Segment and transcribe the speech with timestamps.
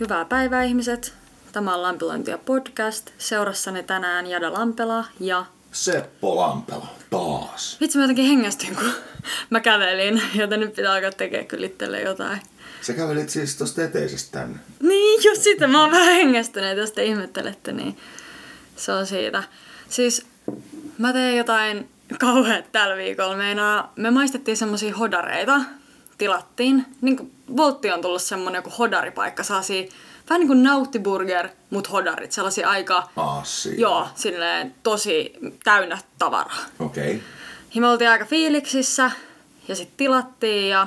[0.00, 1.14] Hyvää päivää ihmiset.
[1.52, 3.10] Tämä on Lampilointia podcast.
[3.18, 5.44] Seurassani tänään Jada Lampela ja...
[5.72, 7.80] Seppo Lampela, taas.
[7.80, 8.92] Vitsi mä jotenkin hengästyin, kun
[9.50, 12.40] mä kävelin, joten nyt pitää alkaa tekemään kyllä itselle jotain.
[12.80, 14.58] Sä kävelit siis tosta eteisestä tänne.
[14.82, 15.66] Niin, just sitä.
[15.66, 17.96] Mä oon vähän hengästynyt, jos te ihmettelette, niin
[18.76, 19.42] se on siitä.
[19.88, 20.26] Siis
[20.98, 21.88] mä tein jotain
[22.18, 23.36] kauheat tällä viikolla.
[23.36, 25.60] Meinaa, me maistettiin semmosia hodareita,
[26.18, 26.86] tilattiin.
[27.00, 29.88] Niin kuin Voltti on tullut semmonen joku hodaripaikka, saasi
[30.30, 33.80] vähän niin kuin nauttiburger, mut hodarit, sellaisia aika, Aasi.
[33.80, 35.32] joo, silleen tosi
[35.64, 36.58] täynnä tavaraa.
[36.78, 37.04] Okei.
[37.04, 37.20] Okay.
[37.74, 39.10] Ja me oltiin aika fiiliksissä
[39.68, 40.86] ja sitten tilattiin ja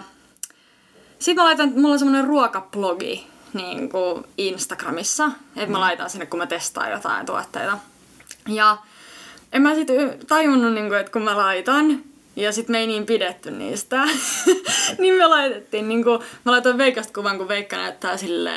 [1.19, 6.39] sitten mä laitan, mulla on semmonen ruokablogi niin kuin Instagramissa, että mä laitan sinne kun
[6.39, 7.77] mä testaan jotain tuotteita.
[8.47, 8.77] Ja
[9.51, 12.03] en mä sitten tajunnut, niin kuin, että kun mä laitan,
[12.35, 14.03] ja sitten me ei niin pidetty niistä,
[14.99, 18.51] niin me laitettiin, niin kuin, mä laitoin Veikasta kuvan, kun Veikka näyttää sille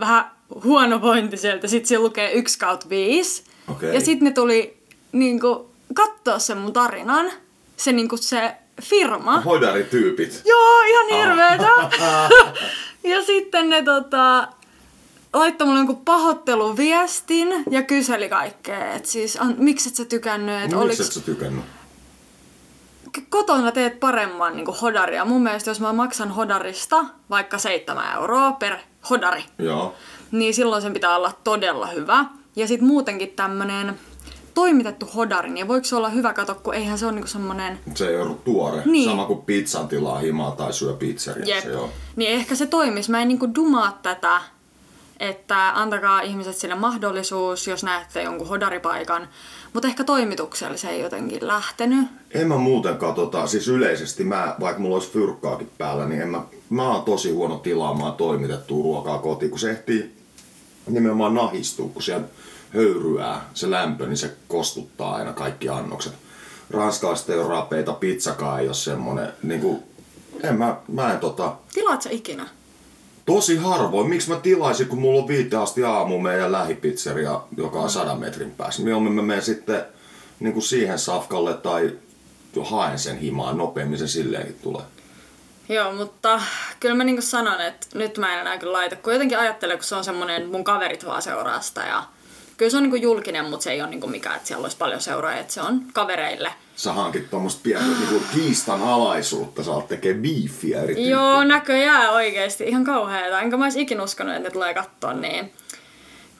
[0.00, 0.30] vähän
[0.64, 3.42] huonovointiselta, sitten siellä lukee 1 kautta 5.
[3.68, 3.94] Okei.
[3.94, 4.76] Ja sitten ne tuli
[5.12, 5.58] niin kuin,
[5.94, 7.30] katsoa sen mun tarinan,
[7.76, 9.40] se, niin kuin, se firma.
[9.40, 10.42] Hodarityypit.
[10.44, 11.70] Joo, ihan hirveetä.
[13.12, 14.48] ja sitten ne tota,
[15.32, 20.76] laittoi mulle jonkun pahoitteluviestin ja kyseli kaikkea, että siis an, miksi et sä tykännyt, että
[20.76, 21.64] No, oliks miksi et sä tykännyt?
[23.28, 25.24] Kotona teet paremman niin hodaria.
[25.24, 28.76] Mun mielestä jos mä maksan hodarista vaikka 7 euroa per
[29.10, 29.94] hodari, Joo.
[30.30, 32.24] niin silloin sen pitää olla todella hyvä.
[32.56, 33.98] Ja sitten muutenkin tämmönen
[34.54, 38.08] toimitettu hodari, niin voiko se olla hyvä kato, kun eihän se ole niinku semmonen Se
[38.08, 38.82] ei ollut tuore.
[38.84, 39.10] Niin.
[39.10, 41.68] Sama kuin pizzan tilaa himaa tai syö pizzeriassa.
[41.68, 41.76] Jep.
[41.76, 41.90] Joo.
[42.16, 43.10] Niin ehkä se toimisi.
[43.10, 44.40] Mä en niinku dumaa tätä,
[45.20, 49.28] että antakaa ihmiset sille mahdollisuus, jos näette jonkun hodaripaikan.
[49.72, 52.08] Mutta ehkä toimituksella se ei jotenkin lähtenyt.
[52.30, 56.42] En mä muuten katsota, siis yleisesti mä, vaikka mulla olisi fyrkkaakin päällä, niin en mä,
[56.70, 60.16] mä oon tosi huono tilaamaan toimitettua ruokaa kotiin, kun se ehtii
[60.86, 62.26] nimenomaan nahistua, kun siellä
[62.74, 66.12] höyryää se lämpö, niin se kostuttaa aina kaikki annokset.
[66.70, 69.82] Ranskalaista ei ole rapeita, pizzakaan ei ole semmonen, niin kuin,
[70.42, 72.48] en mä, mä en tota, Tilaat sä ikinä?
[73.26, 74.08] Tosi harvoin.
[74.08, 78.50] Miksi mä tilaisin, kun mulla on viite asti aamu meidän lähipizzeria, joka on sadan metrin
[78.50, 78.82] päässä.
[78.82, 79.84] Mieluummin mä menen sitten
[80.40, 81.90] niin kuin siihen safkalle tai
[82.64, 84.82] haen sen himaan nopeammin, se silleenkin tulee.
[85.68, 86.40] Joo, mutta
[86.80, 89.84] kyllä mä niinku sanon, että nyt mä en enää kyllä laita, kun jotenkin ajattelen, kun
[89.84, 92.02] se on semmonen, mun kaverit vaan seuraa sitä ja
[92.56, 95.00] kyllä se on niinku julkinen, mutta se ei ole niinku mikään, että siellä olisi paljon
[95.00, 96.52] seuraajia, että se on kavereille.
[96.76, 101.08] Sä hankit tommoista pientä niinku kiistan alaisuutta, sä oot tekee biifiä eri.
[101.08, 102.64] Joo, näköjään oikeesti.
[102.64, 103.40] Ihan kauheeta.
[103.40, 105.52] Enkä mä ois ikin uskonut, että ne tulee kattoa, niin...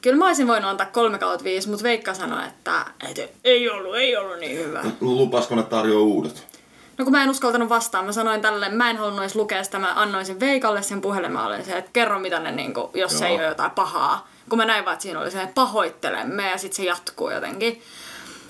[0.01, 3.95] Kyllä mä olisin voinut antaa 3 kautta 5, mutta Veikka sanoi, että, että ei ollut,
[3.95, 4.83] ei ollut niin hyvä.
[5.01, 6.47] Lupasko ne tarjoaa uudet?
[6.97, 9.79] No kun mä en uskaltanut vastaan, mä sanoin tälle, mä en halunnut edes lukea sitä,
[9.79, 13.25] mä annoin sen Veikalle sen puhelimen, olin se, että kerro mitä ne, niinku, jos se
[13.25, 13.33] Joo.
[13.33, 14.27] ei ole jotain pahaa.
[14.49, 17.81] Kun mä näin vaan, että siinä oli se, että pahoittelemme ja sitten se jatkuu jotenkin.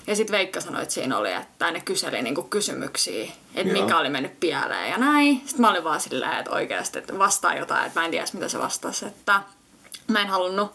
[0.08, 3.24] Ja sitten Veikka sanoi, että siinä oli, että ne kyseli niinku kysymyksiä,
[3.54, 3.82] että Joo.
[3.82, 5.36] mikä oli mennyt pieleen ja näin.
[5.36, 8.48] Sitten mä olin vaan silleen, että oikeasti, että vastaa jotain, että mä en tiedä mitä
[8.48, 9.40] se vastasi, että
[10.08, 10.70] mä en halunnut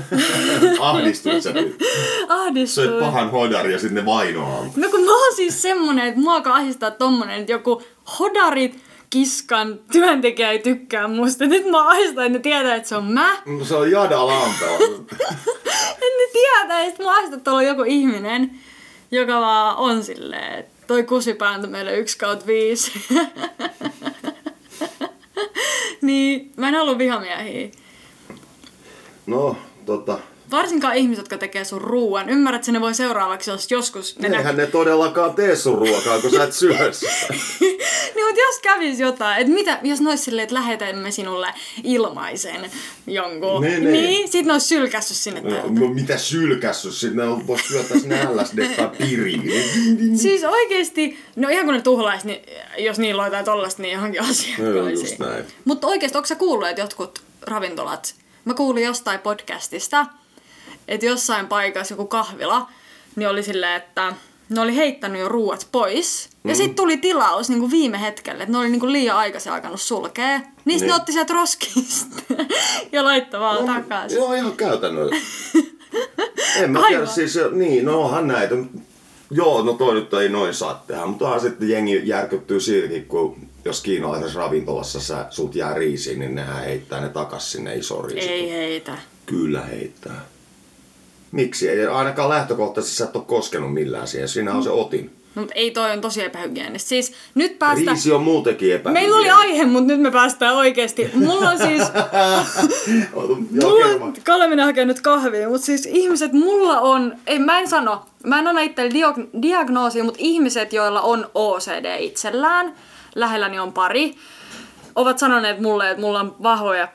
[0.80, 1.82] Ahdistuit sä nyt?
[2.28, 2.84] ahdistua.
[2.84, 4.64] Söit pahan hodari ja sitten ne vainoaa.
[4.76, 7.82] No kun mä oon siis semmonen, että mua ahdistaa tommonen, että joku
[8.18, 11.46] hodarit kiskan työntekijä ei tykkää musta.
[11.46, 13.36] Nyt mä ahdistan, että ne tietää, että se on mä.
[13.46, 14.78] No se on Jada Lampela.
[17.02, 18.50] Mä ahdistan, että tuolla on joku ihminen,
[19.10, 22.92] joka vaan on silleen, että toi kusipää antoi meille 1 kautta 5.
[26.02, 27.68] niin, mä en halua vihamiehiä.
[29.26, 30.18] No, tota,
[30.52, 32.28] Varsinkaan ihmiset, jotka tekee sun ruuan.
[32.30, 36.30] Ymmärrät, että ne voi seuraavaksi, jos joskus ne eihän ne todellakaan tee sun ruokaa, kun
[36.30, 37.34] sä et syö sitä.
[38.14, 41.48] niin, mutta jos kävis jotain, että mitä, jos ne olisi silleen, että lähetämme sinulle
[41.84, 42.70] ilmaisen
[43.06, 43.92] jonkun, Niin, niin.
[43.92, 45.40] niin sit ne olisi sylkässyt sinne.
[45.40, 45.80] No, täältä.
[45.80, 49.52] no mitä sylkässy, sitten ne on- vois syöttää sinne LSD tai piriin.
[50.18, 52.40] Siis oikeesti, no ihan kun ne tuhlais, niin
[52.78, 55.18] jos niillä on jotain tollasta, niin johonkin No, asiakkaisiin.
[55.64, 60.06] Mutta oikeesti, onko sä kuullut, että jotkut ravintolat, mä kuulin jostain podcastista,
[60.94, 62.68] että jossain paikassa joku kahvila,
[63.16, 64.12] niin oli silleen, että
[64.48, 66.28] ne oli heittänyt jo ruuat pois.
[66.44, 66.54] Ja Mm.
[66.56, 69.80] sitten tuli tilaus niin kuin viime hetkellä, että ne oli niin kuin liian aikaisin alkanut
[69.80, 70.38] sulkea.
[70.38, 70.86] Niin, niin.
[70.86, 72.16] ne otti sieltä roskista
[72.92, 74.18] ja laittoi vaan takaisin.
[74.18, 75.16] Joo, ihan käytännöllä.
[76.56, 76.88] En mä Aivan.
[76.88, 78.54] tiedä, siis niin, no onhan näitä.
[79.30, 83.36] Joo, no toi nyt ei noin saa tehdä, mutta onhan sitten jengi järkyttyy silläkin, kun
[83.64, 88.32] jos kiinalaisessa ravintolassa sä, sut jää riisiin, niin nehän heittää ne takas sinne isoon riisiin.
[88.32, 88.98] Ei heitä.
[89.26, 90.24] Kyllä heittää.
[91.32, 91.68] Miksi?
[91.68, 94.28] Ei ainakaan lähtökohtaisesti sä et ole koskenut millään siihen.
[94.28, 95.22] Siinä on se otin.
[95.34, 96.88] No, mutta ei toi on tosi epähygienistä.
[96.88, 97.96] Siis nyt päästään...
[97.96, 98.90] Riisi on muutenkin epä.
[98.90, 101.10] Meillä oli aihe, mutta nyt me päästään oikeesti.
[101.14, 101.82] Mulla on siis...
[103.62, 104.14] mulla on...
[104.26, 107.14] Kalle menee hakemaan nyt kahvia, mutta siis ihmiset, mulla on...
[107.26, 108.06] Ei, mä en sano.
[108.26, 112.74] Mä en anna itselle diag- diagnoosia, mutta ihmiset, joilla on OCD itsellään,
[113.14, 114.14] lähelläni on pari,
[114.94, 116.88] ovat sanoneet mulle, että mulla on vahvoja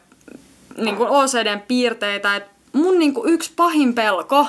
[0.78, 2.36] niin kuin OCDn piirteitä.
[2.36, 4.48] Että mun niin kuin yksi pahin pelko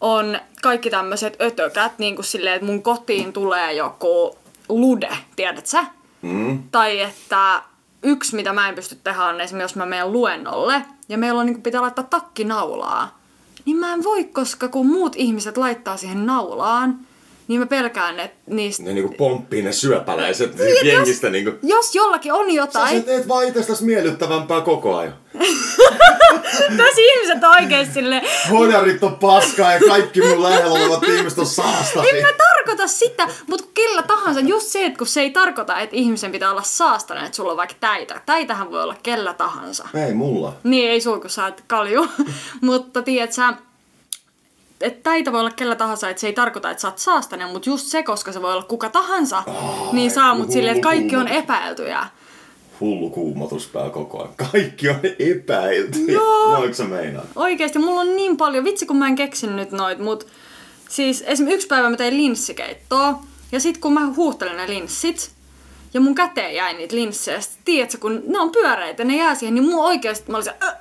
[0.00, 4.38] on kaikki tämmöiset ötökät, niin kuin silleen, että mun kotiin tulee joku
[4.68, 5.84] lude, tiedät sä?
[6.22, 6.62] Mm.
[6.70, 7.62] Tai että
[8.02, 11.46] yksi, mitä mä en pysty tehdä, on esimerkiksi, jos mä menen luennolle, ja meillä on,
[11.46, 13.18] niin kuin, pitää laittaa takkinaulaa,
[13.64, 16.98] niin mä en voi, koska kun muut ihmiset laittaa siihen naulaan,
[17.50, 18.82] niin mä pelkään, että niistä...
[18.82, 21.52] Ne niinku pomppii ne syöpäläiset Niin, jengistä jos, niinku.
[21.62, 25.14] jos jollakin on Sä jotain, teet vaan itsestäsi miellyttävämpää koko ajan.
[26.76, 31.46] tässä ihmiset on oikeesti silleen, Hodarit on paskaa ja kaikki mun lähellä olevat ihmiset on
[31.46, 32.08] saastasi.
[32.08, 35.96] En mä tarkoita sitä, mutta kellä tahansa, just se, että kun se ei tarkoita, että
[35.96, 38.20] ihmisen pitää olla saastainen, että sulla on vaikka täitä.
[38.26, 39.88] Täitähän voi olla kellä tahansa.
[40.06, 40.52] Ei mulla.
[40.64, 42.06] Niin, ei sul, kun sä oot kalju.
[42.60, 43.54] mutta tiedät sä,
[44.80, 47.70] että täitä voi olla kellä tahansa, että se ei tarkoita, että sä oot saastainen, mutta
[47.70, 49.42] just se, koska se voi olla kuka tahansa,
[49.92, 52.06] niin saa mut silleen, että kaikki on epäiltyjä.
[52.80, 54.34] Hullu kuumotuspää koko ajan.
[54.52, 55.98] Kaikki on epäilty.
[56.12, 56.52] Joo.
[56.52, 57.26] Noinko sä meinaat?
[57.36, 60.26] Oikeesti, mulla on niin paljon, vitsi kun mä en keksin nyt noit, mut
[60.88, 63.22] siis esimerkiksi yksi päivä mä tein linssikeittoa,
[63.52, 65.30] ja sit kun mä huuhtelin ne linssit,
[65.94, 69.54] ja mun käteen jäi niitä linssejä, sit tiedätkö, kun ne on pyöreitä, ne jää siihen,
[69.54, 70.74] niin mun oikeesti mä olin se, äh,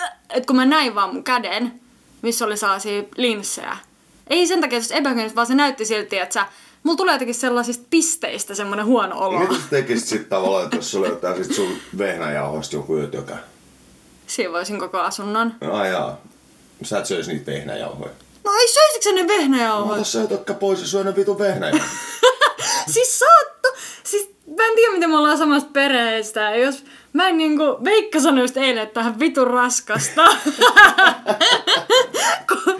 [0.00, 1.80] äh, että kun mä näin vaan mun käden,
[2.22, 3.76] missä oli sellaisia linssejä.
[4.30, 6.46] Ei sen takia, että se epähygienistä, vaan se näytti silti, että sä,
[6.82, 9.38] mulla tulee jotenkin sellaisista pisteistä semmonen huono olo.
[9.38, 13.36] Mitä sä tekisit sit tavallaan, että jos sä löytää sit sun vehnäjauhoista joku ötökä?
[14.26, 15.54] Siinä voisin koko asunnon.
[15.72, 16.20] Ai jaa.
[16.82, 18.10] Sä et söis niitä vehnäjauhoja.
[18.44, 19.94] No ei söisikö sä ne vehnäjauhoja?
[19.94, 21.90] Ota se ötökkä pois ja syö ne vitun vehnäjauhoja.
[22.94, 23.68] siis saatto,
[24.04, 26.56] siis mä en tiedä miten me ollaan samasta perheestä.
[26.56, 30.24] Jos mä en niinku, Veikka sanoi just eilen, että tähän vitun raskasta.
[32.48, 32.74] kun,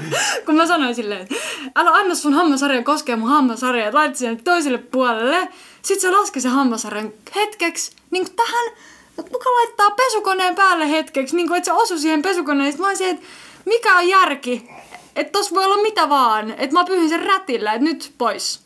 [0.47, 1.35] kun, mä sanoin silleen, että
[1.77, 5.49] älä anna sun hammasarjan koskea mun hammasarjaa, että laita sen toiselle puolelle.
[5.83, 8.73] Sitten se laski sen hammasarjan hetkeksi niin kuin tähän,
[9.17, 12.73] muka laittaa pesukoneen päälle hetkeksi, niin kuin, että se osui siihen pesukoneen.
[12.73, 13.27] Sitten mä olisin, että
[13.65, 14.69] mikä on järki?
[15.17, 16.51] Että tossa voi olla mitä vaan.
[16.51, 18.61] Että mä pyhin sen rätillä, että nyt pois.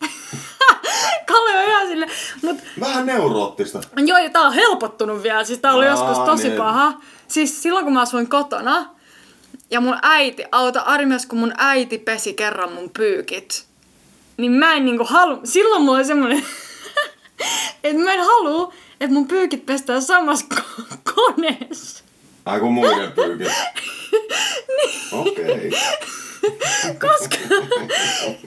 [1.28, 2.06] Kalle on ihan sille,
[2.42, 3.80] mut Vähän neuroottista.
[4.06, 6.58] joo, ja tää on helpottunut vielä, siis tää oli Aa, joskus tosi niin.
[6.58, 6.92] paha.
[7.28, 8.86] Siis silloin kun mä asuin kotona,
[9.70, 13.66] ja mun äiti, auta Armias, kun mun äiti pesi kerran mun pyykit,
[14.36, 16.38] niin mä en niinku halu, silloin mulla oli semmonen,
[17.84, 22.04] että mä en halua, että mun pyykit pestään samassa ko- koneessa.
[22.46, 23.48] Ai kun muiden pyykit.
[25.12, 25.70] Okei.
[27.06, 27.36] Koska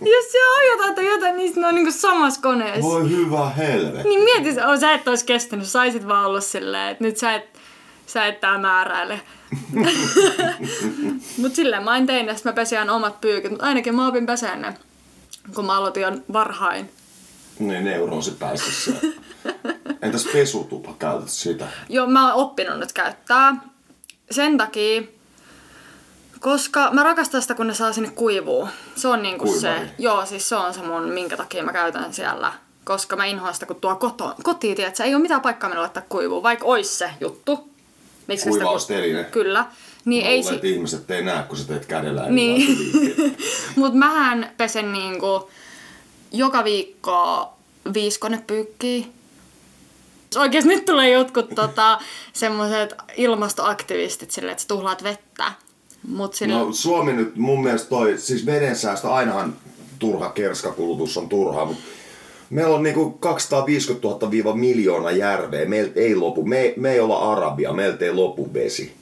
[0.01, 0.37] jos se
[0.71, 2.81] jotain tai jotain, niin ne on niinku samassa koneessa.
[2.81, 4.09] Voi hyvä helvetti.
[4.09, 7.59] Niin mieti, oh, sä et ois kestänyt, saisit vaan olla silleen, että nyt sä et,
[8.05, 9.21] sä et tää määräile.
[11.41, 14.61] Mut silleen mä en tein, että mä pesin omat pyykit, mutta ainakin mä opin peseen
[14.61, 14.73] ne,
[15.55, 16.89] kun mä aloitin jo varhain.
[17.59, 18.91] Niin neuroosi päässä
[20.01, 21.67] Entäs pesutupa, käytät sitä?
[21.89, 23.55] Joo, mä oon oppinut nyt käyttää.
[24.31, 25.01] Sen takia,
[26.41, 28.67] koska mä rakastan sitä, kun ne saa sinne kuivuu.
[28.95, 32.53] Se on niinku se, joo, siis se on se mun, minkä takia mä käytän siellä.
[32.83, 36.03] Koska mä inhoan sitä, kun tuo koto, kotiin, tiedät, ei ole mitään paikkaa mennä laittaa
[36.09, 37.69] kuivuu, vaikka ois se juttu.
[38.27, 39.23] Miksi Kuivausteline.
[39.23, 39.65] Kyllä.
[40.05, 42.67] Niin Mä ei luulen, si- että ihmiset ei näe, kun sä teet kädellä Niin.
[43.01, 43.37] niin.
[43.75, 45.49] Mut mähän pesen niinku
[46.31, 47.49] joka viikko
[47.93, 49.05] viisi konepyykkiä.
[50.35, 51.99] Oikeesti nyt tulee jotkut tota,
[52.33, 55.51] semmoiset ilmastoaktivistit silleen, että sä tuhlaat vettä.
[56.07, 56.53] Mut sille...
[56.53, 59.55] No Suomi nyt mun mielestä toi, siis vedensäästö, ainahan
[59.99, 61.83] turha kerskakulutus on turhaa, mutta
[62.49, 67.31] meillä on niinku 250 000 viiva miljoona järveä, meiltä ei lopu, me, me ei olla
[67.31, 68.93] Arabia, meiltä ei lopu vesi.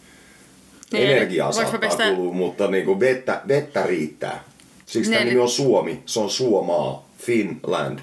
[0.91, 4.43] Niin, Energiaa saattaa pistää- kulua, mutta niinku vettä, vettä riittää.
[4.85, 7.99] Siksi tämä Niin, nimi on Suomi, se on Suomaa, Finland.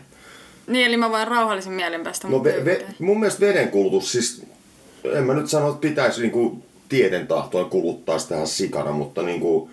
[0.67, 4.43] Niin, eli mä voin rauhallisin mielin päästä No mun ve, ve, mun mielestä vedenkulutus, siis
[5.05, 9.71] en mä nyt sano, että pitäisi niinku tieten tahtoen kuluttaa sitä ihan sikana, mutta niinku,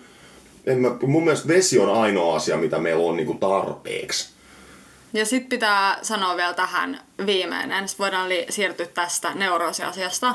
[0.66, 4.34] en mä, mun mielestä vesi on ainoa asia, mitä meillä on niinku tarpeeksi.
[5.12, 10.34] Ja sit pitää sanoa vielä tähän viimeinen, sit voidaan li- siirtyä tästä neuroosiasiasta.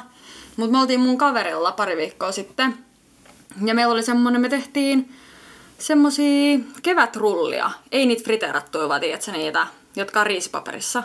[0.57, 2.77] Mutta me oltiin mun kaverilla pari viikkoa sitten.
[3.65, 5.13] Ja meillä oli semmonen, me tehtiin
[5.77, 7.71] semmosia kevätrullia.
[7.91, 11.03] Ei niitä friteerattuja, vaan tiedätkö niitä, jotka on riisipaperissa.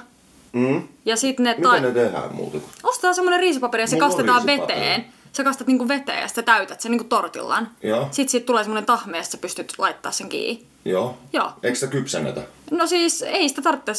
[0.53, 0.89] Mm?
[1.05, 1.55] Ja sit ne...
[1.59, 2.63] Miten ne tehdään muuten?
[2.83, 5.05] Ostetaan semmonen riisipaperi ja se Mulla kastetaan veteen.
[5.37, 7.69] Sä kastat niinku veteen ja sitten täytät sen niinku tortillaan.
[7.83, 8.09] Joo.
[8.11, 10.67] Sitten siitä tulee semmonen tahme ja sä pystyt laittaa sen kiinni.
[10.85, 11.19] Joo.
[11.33, 11.53] Joo.
[11.63, 12.41] Eikö sitä kypsennetä?
[12.71, 13.93] No siis ei sitä tarvitse,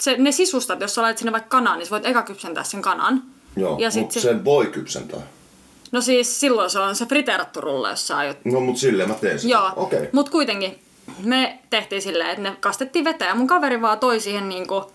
[0.00, 2.82] se, ne sisustat, jos sä laitat sinne vaikka kanaan, niin sä voit eka kypsentää sen
[2.82, 3.22] kanan.
[3.56, 5.20] Joo, Ja sit mutta se- sen voi kypsentää.
[5.92, 9.14] No siis silloin se on se friteerattu rulle, jos sä aiot No mut silleen mä
[9.14, 9.52] teen sitä.
[9.52, 9.98] Joo, Okei.
[9.98, 10.08] Okay.
[10.12, 10.78] mutta kuitenkin
[11.24, 14.92] me tehtiin silleen, että ne kastettiin vettä ja mun kaveri vaan toi siihen niinku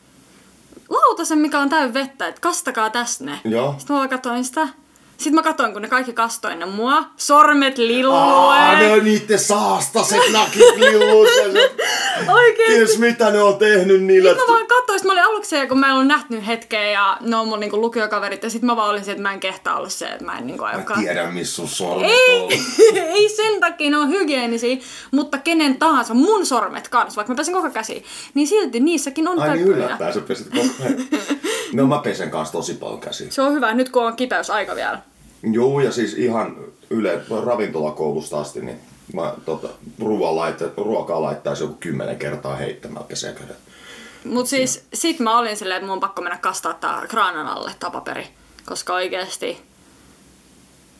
[0.89, 3.39] lautasen, mikä on täynnä vettä, että kastakaa tässä ne.
[3.43, 3.75] Joo.
[3.77, 4.67] Sitten mä vaan katsoin sitä.
[5.19, 7.03] Sitten mä katsoin, kun ne kaikki kastoi ennen mua.
[7.17, 8.77] Sormet Aa, lillue.
[8.79, 11.53] ne on niitten saastaset nakit lilluiset.
[12.33, 12.75] Oikeesti.
[12.75, 14.29] Ties mitä ne on tehnyt niillä.
[14.29, 17.17] Sitten mä vaan katsoin, sit mä olin aluksi kun mä en ollut nähnyt hetkeä ja
[17.21, 18.43] ne on mun niinku lukiokaverit.
[18.43, 20.47] Ja sitten mä vaan olin se, että mä en kehtaa olla se, että mä en
[20.47, 20.99] niinku Mä aiokaan.
[20.99, 22.49] tiedän missä sun sormet Ei, on.
[23.15, 24.77] ei sen takia, ne on hygienisiä,
[25.11, 29.39] mutta kenen tahansa, mun sormet kanssa, vaikka mä pesen koko käsi, niin silti niissäkin on
[29.39, 30.89] Ai niin yllättäen sä pesit koko.
[31.73, 33.27] No mä pesen kanssa tosi paljon käsiä.
[33.29, 34.99] Se on hyvä, nyt kun on kipeysaika vielä.
[35.43, 36.55] Joo, ja siis ihan
[36.89, 38.79] yle ravintolakoulusta asti, niin
[39.13, 39.69] mä tota,
[40.00, 43.58] ruoaa, laittaa, ruokaa laittaisi joku kymmenen kertaa heittämällä pesekädet.
[44.24, 47.72] Mut siis sit mä olin silleen, että mun on pakko mennä kastaa tää kraanan alle
[47.79, 48.27] tää paperi.
[48.65, 49.62] Koska oikeesti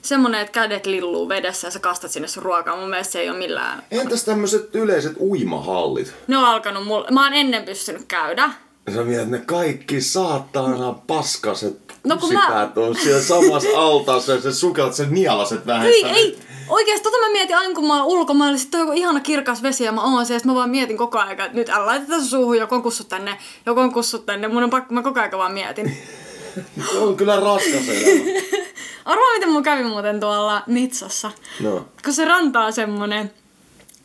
[0.02, 3.30] semmonen, että kädet lilluu vedessä ja sä kastat sinne sun ruokaa, mun mielestä se ei
[3.30, 3.84] ole millään.
[3.92, 6.14] Entäs tämmöiset yleiset uimahallit?
[6.28, 8.50] Ne on alkanut mulle, mä oon ennen pystynyt käydä.
[8.96, 14.54] Sä mietit, ne kaikki saatana paskaset No kun mä- on siellä samassa altaassa ja se
[14.54, 15.88] sukellat sen nialaset vähän.
[15.88, 19.20] Ei, ei, oikeesti tota mä mietin aina kun mä oon ulkomailla, sit on joku ihana
[19.20, 21.86] kirkas vesi ja mä oon siellä, sit mä vaan mietin koko ajan, että nyt älä
[21.86, 25.02] laita tässä suuhun, joko on kussut tänne, joko on kussut tänne, mun on pakko, mä
[25.02, 25.98] koko ajan vaan mietin.
[26.92, 28.40] Se on kyllä raskas elämä.
[29.06, 31.32] Arvaa miten mun kävi muuten tuolla Nitsassa.
[31.60, 33.32] No, Kun se ranta on semmonen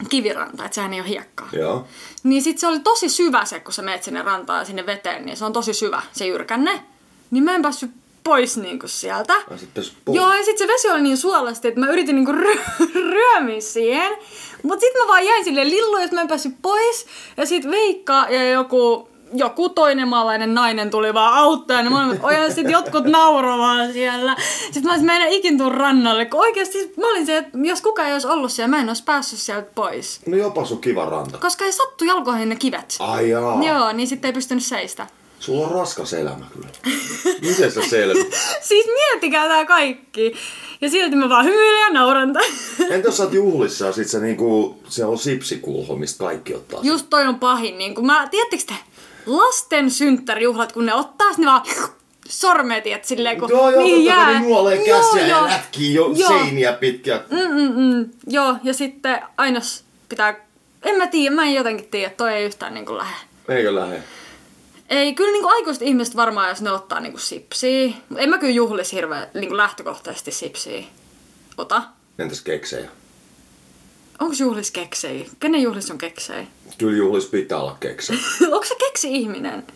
[0.08, 1.48] kiviranta, että sehän ei ole hiekkaa.
[1.52, 1.86] joo.
[2.22, 5.26] Niin sit se oli tosi syvä se, kun sä meet sinne rantaan ja sinne veteen,
[5.26, 6.80] niin se on tosi syvä, se jyrkänne.
[7.30, 7.90] Niin mä en päässyt
[8.24, 9.34] pois niinku sieltä.
[10.10, 13.60] Po- Joo, ja sit se vesi oli niin suolasti, että mä yritin niinku ry- ryömiä
[13.60, 14.16] siihen.
[14.62, 17.06] Mut sit mä vaan jäin sille lilluun, että mä en päässyt pois.
[17.36, 21.82] Ja sit Veikka ja joku, joku toinen maalainen nainen tuli vaan auttaa.
[21.82, 24.36] Ja molemmat, oi, ja sit jotkut nauroi vaan siellä.
[24.64, 26.24] Sitten mä olisin, mä en ikin tuu rannalle.
[26.24, 29.04] Kun oikeesti mä olin se, että jos kukaan ei olisi ollut siellä, mä en olisi
[29.04, 30.20] päässyt sieltä pois.
[30.26, 31.38] No jopa sun kiva ranta.
[31.38, 32.96] Koska ei sattu jalkoihin ne kivet.
[32.98, 33.62] Ai jaa.
[33.64, 35.06] Joo, niin sitten ei pystynyt seistä.
[35.40, 36.68] Sulla on raskas elämä kyllä.
[37.40, 38.34] Miten sä selvit?
[38.68, 40.34] Siis miettikää tää kaikki.
[40.80, 42.32] Ja silti mä vaan hymyilen ja nauran.
[42.90, 46.80] Entä jos sä oot juhlissa ja sit se niinku, se on sipsikulho, mistä kaikki ottaa?
[46.82, 47.78] Just toi on pahin.
[47.78, 48.74] Niin kun mä, tiedättekö te,
[49.26, 51.62] lasten synttärijuhlat, kun ne ottaa, ne vaan
[52.28, 54.32] sormet, et silleen kun Joo, joo, niin jää.
[54.32, 55.44] ne nuolee Joo, käsiä ja joo.
[55.46, 56.28] lätkii jo Joo.
[56.28, 57.20] seiniä pitkiä.
[57.30, 58.10] Mm-mm-mm.
[58.26, 59.60] Joo, ja sitten aina
[60.08, 60.34] pitää,
[60.82, 63.16] en mä tiedä, mä en jotenkin tiedä, toi ei yhtään niinku lähde.
[63.48, 64.02] Eikö lähe?
[64.88, 67.92] Ei, kyllä niinku aikuiset ihmiset varmaan, jos ne ottaa niinku sipsiä.
[68.08, 70.84] Mut en mä kyllä juhlis hirveän niinku lähtökohtaisesti sipsiä.
[71.58, 71.82] Ota.
[72.18, 72.88] Entäs keksejä?
[74.20, 75.24] Onko juhlis keksejä?
[75.40, 76.46] Kenen juhlis on keksejä?
[76.78, 78.18] Kyllä juhlis pitää olla keksejä.
[78.52, 79.66] Onko se keksi-ihminen?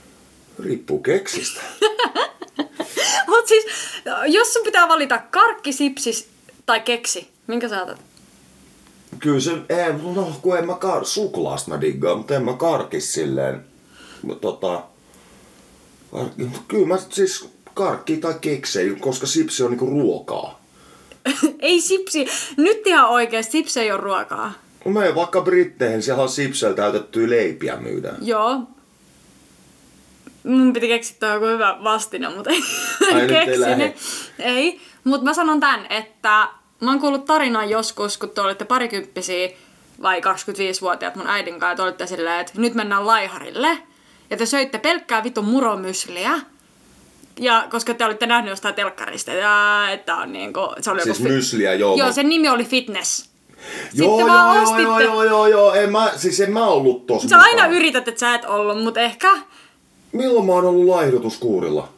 [0.59, 1.61] Riippuu keksistä.
[3.29, 3.65] Mut siis,
[4.27, 6.29] jos sun pitää valita karkki, sipsis
[6.67, 8.01] tai keksi, minkä sä otat?
[9.19, 13.13] Kyllä se, ei, no kun en mä kar, suklaasta mä diggaan, mutta en mä karkis
[13.13, 13.65] silleen.
[14.41, 14.83] Tota,
[16.13, 20.63] karkki, kyllä mä siis karkki tai keksejä, koska sipsi on niinku ruokaa.
[21.61, 22.27] ei sipsi.
[22.57, 24.53] Nyt ihan oikeesti, sipsi ei ole ruokaa.
[24.85, 28.17] No mene vaikka Britteihin, siellä on sipsellä täytettyä leipiä myydään.
[28.21, 28.61] Joo.
[30.45, 32.63] Mun piti keksiä joku hyvä vastine, mutta ei,
[33.15, 33.97] Ai, ei keksinyt.
[34.39, 36.49] Ei, mutta mä sanon tän, että
[36.81, 39.49] mä oon kuullut tarinan joskus, kun te olitte parikymppisiä
[40.03, 43.79] vai 25-vuotiaat mun äidin kanssa, te olitte silleen, että nyt mennään laiharille.
[44.31, 46.41] Ja te söitte pelkkää vitun muromysliä.
[47.41, 51.29] Ja koska te olitte nähneet jostain telkkarista, ja, että on niinku, se oli Siis joku
[51.29, 51.97] fi- mysliä, joo.
[51.97, 53.28] Joo, sen nimi oli fitness.
[53.95, 56.67] Joo, sitten vaan joo, joo, ostitte- joo, joo, joo, joo, en mä, siis en mä
[56.67, 57.77] ollut tossa Sä aina mukana.
[57.77, 59.29] yrität, että sä et ollut, mutta ehkä
[60.13, 61.89] Milloin mä oon ollut laihdutuskuurilla?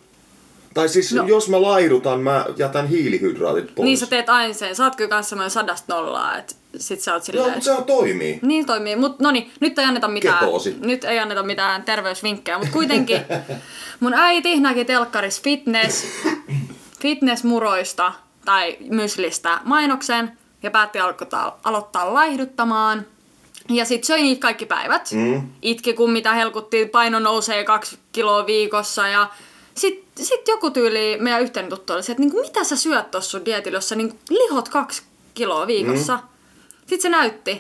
[0.75, 1.27] Tai siis No.
[1.27, 3.85] jos mä laihdutan, mä jätän hiilihydraatit pois.
[3.85, 4.77] Niin sä teet aina sen.
[4.77, 7.51] Sä oot kyllä kans semmoinen sadasta nollaa, että sit sä oot Joo, silleen...
[7.53, 8.39] mutta sehän toimii.
[8.43, 10.77] Niin toimii, mut no niin, nyt ei anneta mitään, Ketoosi.
[10.81, 13.21] nyt ei anneta mitään terveysvinkkejä, mutta kuitenkin
[14.01, 16.07] mun äiti näki telkkaris fitness,
[17.03, 18.13] fitnessmuroista
[18.45, 23.07] tai myslistä mainoksen ja päätti aloittaa, aloittaa laihduttamaan.
[23.69, 25.11] Ja sit söi niitä kaikki päivät.
[25.13, 25.49] Mm.
[25.63, 29.29] Itki kun mitä helkutti, paino nousee kaksi kiloa viikossa ja
[29.75, 33.31] sit, sit joku tyyli meidän yhteinen tuttu oli se, että niinku, mitä sä syöt tossa
[33.31, 35.03] sun dietillä, jos sä niinku lihot kaksi
[35.35, 36.17] kiloa viikossa.
[36.17, 36.23] Mm.
[36.81, 37.53] Sitten se näytti.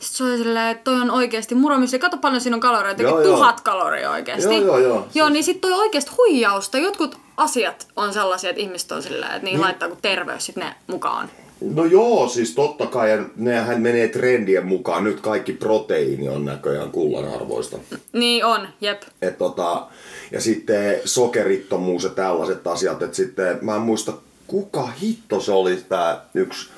[0.00, 1.98] Sitten se oli silleen, että toi on oikeasti muromysli.
[1.98, 3.36] Kato paljon siinä on kaloreita, Joo, joo, joo.
[3.36, 4.54] tuhat kaloria oikeasti.
[4.54, 5.08] Joo, joo, joo.
[5.14, 6.78] Joo, niin sit toi oikeasti huijausta.
[6.78, 9.60] Jotkut asiat on sellaisia, että ihmiset on silleen, että niin, Niin.
[9.60, 11.30] laittaa kuin terveys sit ne mukaan.
[11.60, 15.04] No joo, siis totta kai, ja nehän menee trendien mukaan.
[15.04, 17.78] Nyt kaikki proteiini on näköjään kullanarvoista.
[18.12, 19.02] Niin on, jep.
[19.22, 19.86] Et tota,
[20.30, 23.02] ja sitten sokerittomuus ja tällaiset asiat.
[23.02, 24.12] Et sitten, mä en muista,
[24.46, 26.70] kuka hitto se oli tää yksi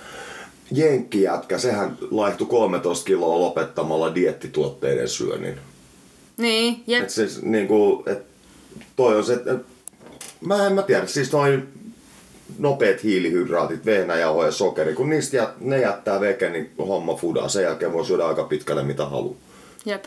[0.73, 1.59] jenkkijätkä.
[1.59, 5.59] Sehän laihtui 13 kiloa lopettamalla diettituotteiden syönnin.
[6.37, 7.03] Niin, jep.
[7.03, 8.23] Et siis niinku, et
[8.97, 9.63] toi on se, et,
[10.41, 11.69] mä en mä tiedä, siis noin
[12.59, 17.49] nopeat hiilihydraatit, vehnäjauho ja sokeri, kun niistä jät, ne jättää veke, niin homma fudaa.
[17.49, 19.37] Sen jälkeen voi syödä aika pitkälle mitä haluaa.
[19.85, 20.05] Jep.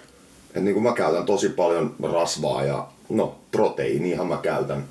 [0.55, 4.83] Et niin kuin mä käytän tosi paljon rasvaa ja no proteiiniahan mä käytän.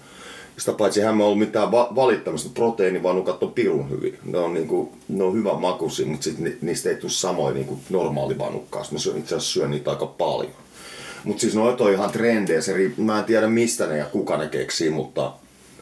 [0.56, 2.50] Sitä paitsi eihän mä ollut mitään va- valittamista.
[2.54, 4.18] Proteiinivanukat on pirun hyvin.
[4.25, 7.78] Ne on, niinku, ne on hyvän makuisia, mutta sit ni, niistä ei tule samoin niinku
[7.90, 8.92] normaali vanukkaasta.
[8.92, 10.52] Mä syön, itse asiassa syön niitä aika paljon.
[11.25, 12.61] Mutta siis noit on ihan trendejä.
[12.61, 15.32] Se riip- mä en tiedä mistä ne ja kuka ne keksii, mutta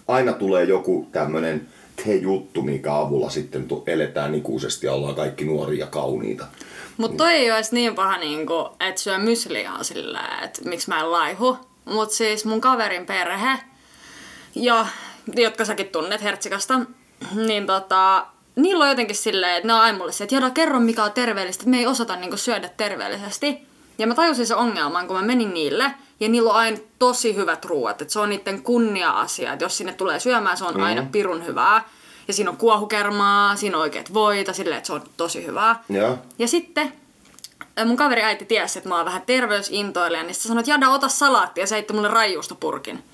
[0.09, 1.69] aina tulee joku tämmönen
[2.05, 6.47] te-juttu, minkä avulla sitten eletään ikuisesti ja ollaan kaikki nuoria ja kauniita.
[6.97, 11.01] Mut toi ei ois niin paha niinku, että syö mysliä on silleen, että miksi mä
[11.01, 11.57] en laihu.
[11.85, 13.59] Mut siis mun kaverin perhe,
[14.55, 14.87] ja
[15.37, 16.81] jotka säkin tunnet Hertsikasta,
[17.35, 20.81] niin tota, niillä on jotenkin silleen, että ne on aina mulle se, että Jada, kerro
[20.81, 23.59] mikä on terveellistä, me ei osata niinku syödä terveellisesti.
[23.99, 25.91] Ja mä tajusin se ongelman, kun mä menin niille,
[26.23, 29.93] ja niillä on aina tosi hyvät ruuat, että se on niiden kunnia-asia, että jos sinne
[29.93, 30.83] tulee syömään, se on mm.
[30.83, 31.85] aina pirun hyvää.
[32.29, 35.85] Ja siinä on kuohukermaa, siinä on oikeat voita, silleen, että se on tosi hyvää.
[35.89, 36.17] Ja?
[36.39, 36.93] Ja sitten
[37.79, 40.91] äh, mun kaveri äiti tiesi, että mä oon vähän terveysintoilija, niin se sanoi, että Jada,
[40.91, 43.05] ota salaatti ja heitti mulle raijuustopurkin.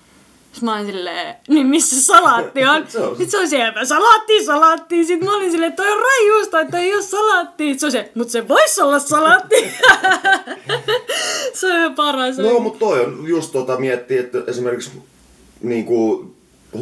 [0.52, 2.86] Sitten mä olin silleen, niin missä salaatti on?
[2.86, 5.04] Sitten se on siellä, salaatti, salaatti.
[5.04, 7.64] Sitten mä olin silleen, että toi on raijuusta, että ei ole salaatti.
[7.64, 9.54] Sitten se on se, mutta se voisi olla salaatti.
[11.54, 12.38] se on ihan paras.
[12.38, 14.90] No, mutta toi on just tota miettiä, että esimerkiksi
[15.60, 16.34] niin kuin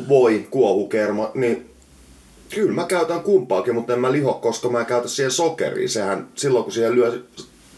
[0.08, 1.70] voi, kuohukerma, niin
[2.54, 5.88] kyllä mä käytän kumpaakin, mutta en mä liho, koska mä en käytä siihen sokeria.
[5.88, 7.22] Sehän silloin kun siihen lyö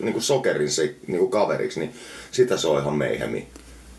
[0.01, 1.93] niin kuin sokerin se, niin kuin kaveriksi, niin
[2.31, 3.49] sitä se on ihan meihemi.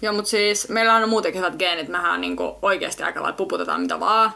[0.02, 1.88] Joo, mutta siis meillä on muutenkin hyvät geenit.
[1.88, 4.32] Mehän niinku oikeasti aika lailla puputetaan mitä vaan.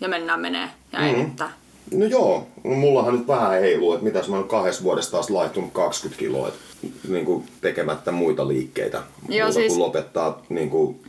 [0.00, 1.20] Ja mennään menee ja ei Mhm.
[1.20, 1.50] mitään.
[1.94, 5.72] No joo, no mullahan nyt vähän heiluu, että mitäs mä oon kahdessa vuodessa taas laihtunut
[5.72, 6.60] 20 kiloa, että
[7.08, 9.02] niin kuin tekemättä muita liikkeitä.
[9.28, 11.02] Joo, Muuta siis- kuin lopettaa niin kuin,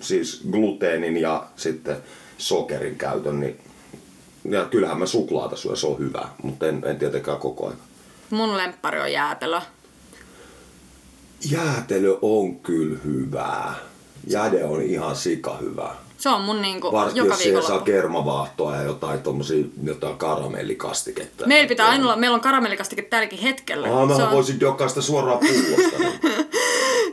[0.00, 1.96] siis gluteenin ja sitten
[2.38, 3.60] sokerin käytön, niin
[4.50, 7.78] ja kyllähän mä suklaata syön, se on hyvä, mutta en, en tietenkään koko ajan.
[8.30, 9.60] Mun lemppari on jäätelö.
[11.50, 13.74] Jäätelö on kyllä hyvää.
[14.26, 15.94] Jäde on ihan sika hyvä.
[16.18, 21.46] Se on mun niinku Varsinkin joka jos siihen saa kermavaahtoa ja jotain tommosia, jotain karamellikastiketta.
[21.46, 23.86] Meillä pitää aina olla, meillä on karamellikastike tälläkin hetkellä.
[23.86, 25.98] Se mä on, voisin jokaista suoraan pullosta.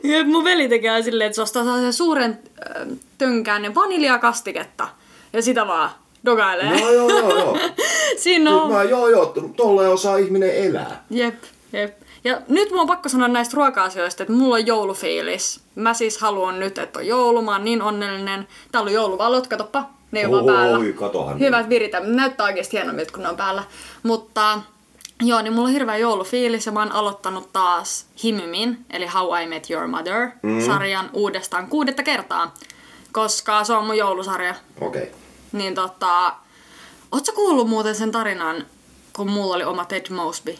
[0.04, 0.28] niin.
[0.32, 2.40] Mun veli tekee silleen, että se ostaa sellaisen suuren
[2.80, 4.88] äh, tönkäinen vaniljakastiketta.
[5.34, 5.90] Ja sitä vaan
[6.26, 6.80] dogailee.
[6.80, 7.58] joo, joo, joo, joo.
[8.24, 8.72] Siinä on...
[8.72, 11.06] Mä, joo, joo, to- tolleen osaa ihminen elää.
[11.10, 11.36] Jep,
[11.74, 12.03] jep.
[12.24, 15.60] Ja nyt mun on pakko sanoa näistä ruoka-asioista, että mulla on joulufiilis.
[15.76, 18.48] Mä siis haluan nyt, että on joulu, mä oon niin onnellinen.
[18.72, 20.78] Täällä on jouluvalot, katoppa, ne on vaan päällä.
[20.78, 21.40] Oi, katohan.
[21.40, 23.64] Hyvät viritä, näyttää oikeasti hienommilta, kun ne on päällä.
[24.04, 24.62] Mutta
[25.22, 29.48] joo, niin mulla on hirveä joulufiilis ja mä oon aloittanut taas Himymin, eli How I
[29.48, 32.54] Met Your Mother-sarjan uudestaan kuudetta kertaa.
[33.12, 34.56] Koska se on mun joulusarja.
[34.82, 35.04] Okei.
[35.04, 35.14] Okay.
[35.52, 36.34] Niin tota,
[37.12, 38.66] ootko kuullut muuten sen tarinan,
[39.14, 40.56] kun mulla oli oma Ted Mosby?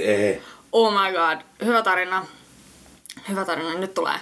[0.00, 0.42] Ei.
[0.72, 2.26] Oh my god, hyvä tarina.
[3.28, 4.20] Hyvä tarina, nyt tulee.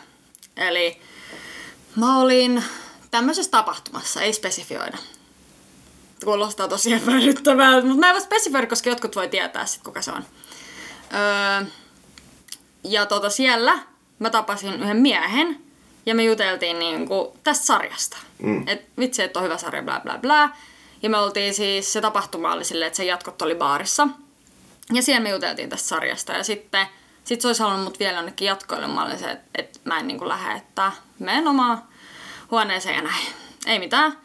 [0.57, 1.01] Eli
[1.97, 2.65] mä olin
[3.11, 4.99] tämmöisessä tapahtumassa, ei spesifioida.
[6.25, 10.13] Kuulostaa tosi epäilyttävää, mutta mä en voi spesifioida, koska jotkut voi tietää sit, kuka se
[10.13, 10.25] on.
[11.15, 11.67] Öö,
[12.85, 13.79] ja tota siellä
[14.19, 15.65] mä tapasin yhden miehen,
[16.07, 18.17] ja me juteltiin niinku tästä sarjasta.
[18.39, 18.69] Mm.
[18.69, 20.51] Et vitsi, että on hyvä sarja, bla bla bla.
[21.03, 24.09] Ja me oltiin siis, se tapahtuma oli silleen, että se jatkot oli baarissa.
[24.93, 26.87] Ja siellä me juteltiin tästä sarjasta ja sitten
[27.25, 28.87] sit se olisi halunnut mut vielä jonnekin jatkoille.
[28.87, 31.83] Mä olin se, että et mä en niinku lähde, että menen omaan
[32.51, 33.27] huoneeseen ja näin.
[33.67, 34.19] Ei mitään.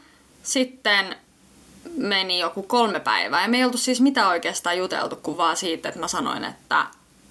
[0.44, 1.16] Sitten
[1.98, 5.90] meni joku kolme päivää ja me ei oltu siis mitään oikeastaan juteltu kuin vaan siitä,
[5.90, 6.86] että mä sanoin, että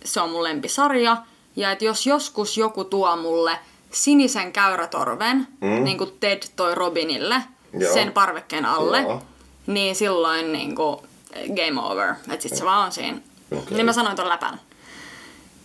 [0.05, 1.17] se on mun lempisarja
[1.57, 3.59] ja että jos joskus joku tuo mulle
[3.91, 5.85] sinisen käyrätorven, mm.
[5.85, 7.95] niin kuin Ted toi Robinille, Joo.
[7.95, 9.23] sen parvekkeen alle, Joo.
[9.67, 12.15] niin silloin niin kuin, game over.
[12.31, 13.19] Että sit se vaan on siinä.
[13.51, 13.77] Okei.
[13.77, 14.61] Niin mä sanoin ton läpän.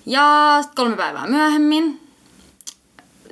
[0.06, 2.02] Ja sit kolme päivää myöhemmin,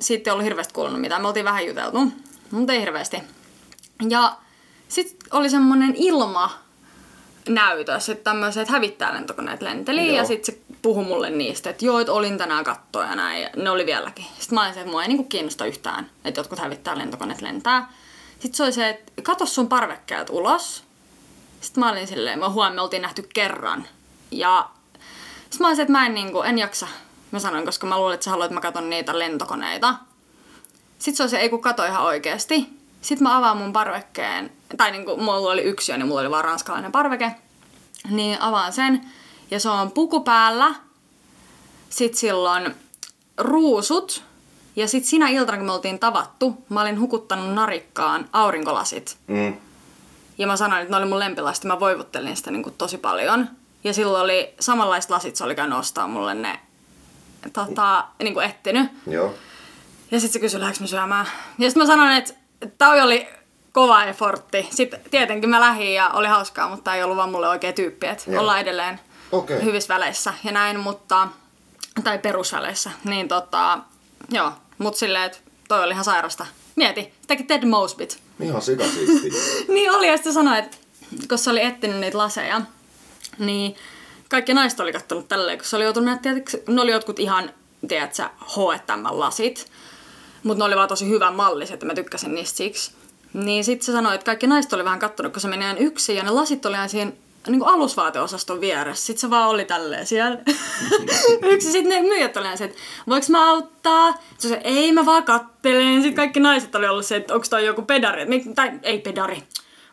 [0.00, 1.22] sitten ei ollut hirveästi kuulunut mitään.
[1.22, 2.12] Me oltiin vähän juteltu,
[2.50, 3.22] mutta ei hirveästi.
[4.08, 4.36] Ja
[4.88, 6.50] sitten oli semmonen ilma
[7.48, 10.16] näytös, että tämmöiset hävittäjälentokoneet lenteli Joo.
[10.16, 13.50] ja sitten se puhu mulle niistä, että joo, että olin tänään kattoa ja näin, ja
[13.56, 14.24] ne oli vieläkin.
[14.24, 17.92] Sitten mä olin se, että mua ei niinku kiinnosta yhtään, että jotkut hävittää lentokoneet lentää.
[18.32, 20.84] Sitten se oli se, että kato sun parvekkeet ulos.
[21.62, 23.86] Sitten mä olin silleen, mä huomaan, me oltiin nähty kerran.
[24.30, 24.68] Ja
[25.40, 26.86] sitten mä olin että mä en, niinku, en jaksa.
[27.30, 29.94] Mä sanoin, koska mä luulin, että sä haluat, että mä katon niitä lentokoneita.
[30.98, 32.68] Sitten se oli se, ei kun kato ihan oikeesti.
[33.00, 36.92] Sitten mä avaan mun parvekkeen, tai niinku, mulla oli yksi niin mulla oli vaan ranskalainen
[36.92, 37.34] parveke.
[38.10, 39.00] Niin avaan sen,
[39.50, 40.74] ja se on puku päällä.
[41.88, 42.74] Sitten silloin
[43.38, 44.22] ruusut.
[44.76, 49.18] Ja sitten sinä iltana, kun me oltiin tavattu, mä olin hukuttanut narikkaan aurinkolasit.
[49.26, 49.56] Mm.
[50.38, 53.48] Ja mä sanoin, että ne oli mun lempilasit, mä voivuttelin sitä niin kuin tosi paljon.
[53.84, 56.60] Ja silloin oli samanlaiset lasit, se oli käynyt ostaa mulle ne
[57.52, 58.90] tota, niin kuin ettinyt.
[59.06, 59.34] Joo.
[60.10, 61.26] Ja sitten se kysyi, lähdekö mä syömään.
[61.58, 62.34] Ja sitten mä sanoin, että
[62.78, 63.28] toi oli
[63.72, 64.68] kova effortti.
[64.70, 68.06] Sitten tietenkin mä lähdin ja oli hauskaa, mutta ei ollut vaan mulle oikea tyyppi.
[68.06, 68.40] Että Joo.
[68.40, 69.00] ollaan edelleen
[69.32, 69.62] Okei.
[69.62, 71.28] hyvissä väleissä ja näin, mutta...
[72.04, 72.90] Tai perusväleissä.
[73.04, 73.78] Niin tota,
[74.30, 74.52] joo.
[74.78, 76.46] Mut silleen, että toi oli ihan sairasta.
[76.76, 78.18] Mieti, se teki Ted Mosbyt.
[78.40, 79.32] Ihan sikasiisti.
[79.74, 80.76] niin oli, ja sitten sanoi, että
[81.28, 82.60] kun se oli etsinyt niitä laseja,
[83.38, 83.74] niin
[84.28, 87.50] kaikki naiset oli kattonut tälleen, kun se oli joutunut tietysti- ne oli jotkut ihan,
[87.88, 89.66] tiedätkö, H&M-lasit,
[90.42, 92.92] mutta ne oli vaan tosi hyvän malliset, että mä tykkäsin niistä siksi.
[93.32, 96.22] Niin sitten se sanoi, että kaikki naiset oli vähän kattonut, kun se meni yksin, ja
[96.22, 97.12] ne lasit oli ihan siinä
[97.46, 99.06] niin kuin alusvaateosaston vieressä.
[99.06, 100.38] Sitten se vaan oli tälleen siellä.
[101.42, 102.78] Yksi sitten ne myyjät oli ihan se, että
[103.08, 104.22] voiko mä auttaa?
[104.38, 105.94] Se se, ei mä vaan kattelen.
[105.94, 108.26] Sitten kaikki naiset oli ollut se, että onko toi joku pedari.
[108.54, 109.42] Tai ei pedari,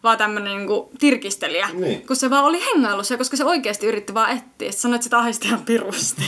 [0.04, 1.70] vaan tämmönen niinku tirkistelijä.
[1.74, 2.08] Niin.
[2.08, 4.48] Kun se vaan oli hengailussa, koska se oikeasti yritti vaan etsiä.
[4.48, 6.24] Sitten sanoi, että sitä ahisti ihan pirusti.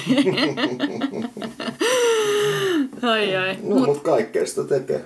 [3.11, 3.57] ai ai.
[3.63, 5.05] No, mut, mut kaikkea sitä tekee.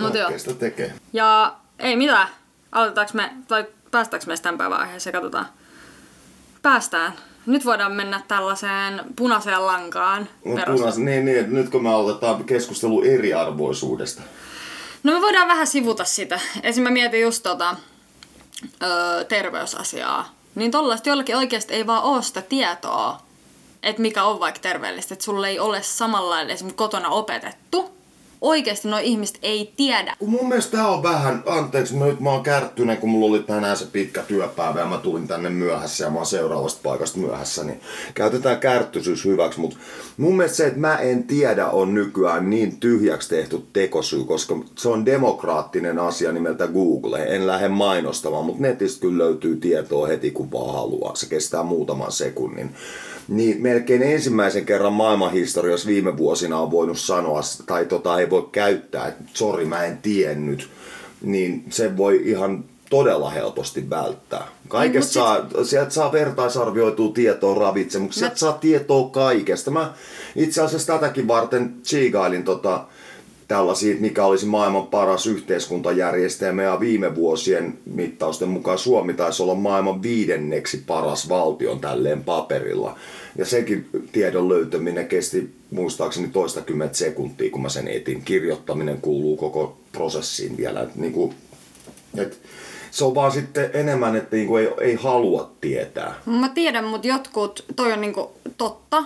[0.00, 0.12] Mut.
[0.12, 0.92] Kaikkea sitä tekee.
[1.12, 2.28] Ja ei mitään.
[2.72, 3.66] Aloitetaanko me, tai
[3.96, 5.46] päästäänkö me tämän päivän aiheeseen, katsotaan.
[6.62, 7.12] Päästään.
[7.46, 10.28] Nyt voidaan mennä tällaiseen punaiseen lankaan.
[10.44, 14.22] No, punas, niin, niin, nyt kun me aloitetaan keskustelu eriarvoisuudesta.
[15.02, 16.40] No me voidaan vähän sivuta sitä.
[16.62, 16.84] Esim.
[16.84, 17.76] mä mietin just tota,
[18.82, 20.34] öö, terveysasiaa.
[20.54, 23.22] Niin tollaista jollakin oikeasti ei vaan ole sitä tietoa,
[23.82, 25.14] että mikä on vaikka terveellistä.
[25.14, 27.95] Että sulle ei ole samalla esimerkiksi kotona opetettu.
[28.40, 30.16] Oikeasti nuo ihmiset ei tiedä.
[30.26, 33.86] Mun mielestä tää on vähän, anteeksi, nyt mä oon kärttyinen, kun mulla oli tänään se
[33.92, 37.80] pitkä työpäivä ja mä tulin tänne myöhässä ja mä oon seuraavasta paikasta myöhässä, niin
[38.14, 39.76] käytetään kärttyisyys hyväksi, mutta
[40.16, 44.88] mun mielestä se, että mä en tiedä, on nykyään niin tyhjäksi tehty tekosyy, koska se
[44.88, 47.22] on demokraattinen asia nimeltä Google.
[47.22, 51.14] En lähde mainostamaan, mutta netistä kyllä löytyy tietoa heti kun vaan haluaa.
[51.14, 52.74] Se kestää muutaman sekunnin.
[53.28, 59.08] Niin melkein ensimmäisen kerran maailmanhistoriassa viime vuosina on voinut sanoa, tai tota ei voi käyttää,
[59.08, 60.68] että sori mä en tiennyt,
[61.22, 64.46] niin se voi ihan todella helposti välttää.
[65.02, 69.70] Sit- saa, sieltä saa vertaisarvioitua tietoa ravitsemuksesta, sieltä saa tietoa kaikesta.
[69.70, 69.92] Mä
[70.36, 72.84] itse asiassa tätäkin varten tsiigailin tota,
[73.48, 80.02] tällaisia, mikä olisi maailman paras yhteiskuntajärjestelmä ja viime vuosien mittausten mukaan Suomi taisi olla maailman
[80.02, 82.98] viidenneksi paras valtion tälleen paperilla.
[83.38, 88.22] Ja sekin tiedon löytäminen kesti muistaakseni toistakymmentä sekuntia, kun mä sen etin.
[88.22, 90.80] Kirjoittaminen kuuluu koko prosessiin vielä.
[90.80, 91.34] Et niinku,
[92.16, 92.40] et
[92.90, 96.14] se on vaan sitten enemmän, että niinku ei, ei halua tietää.
[96.26, 99.04] Mä tiedän, mutta jotkut, toi on niinku totta,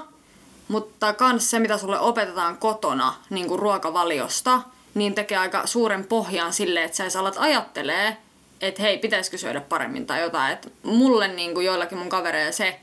[0.71, 4.61] mutta kans se, mitä sulle opetetaan kotona niinku ruokavaliosta,
[4.95, 8.17] niin tekee aika suuren pohjan sille, että sä edes alat ajattelee,
[8.61, 10.53] että hei, pitäisikö syödä paremmin tai jotain.
[10.53, 12.81] Et mulle niinku joillakin mun kavereilla se,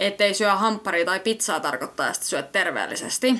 [0.00, 3.34] ettei syö hampparia tai pizzaa tarkoittaa, että syöt terveellisesti.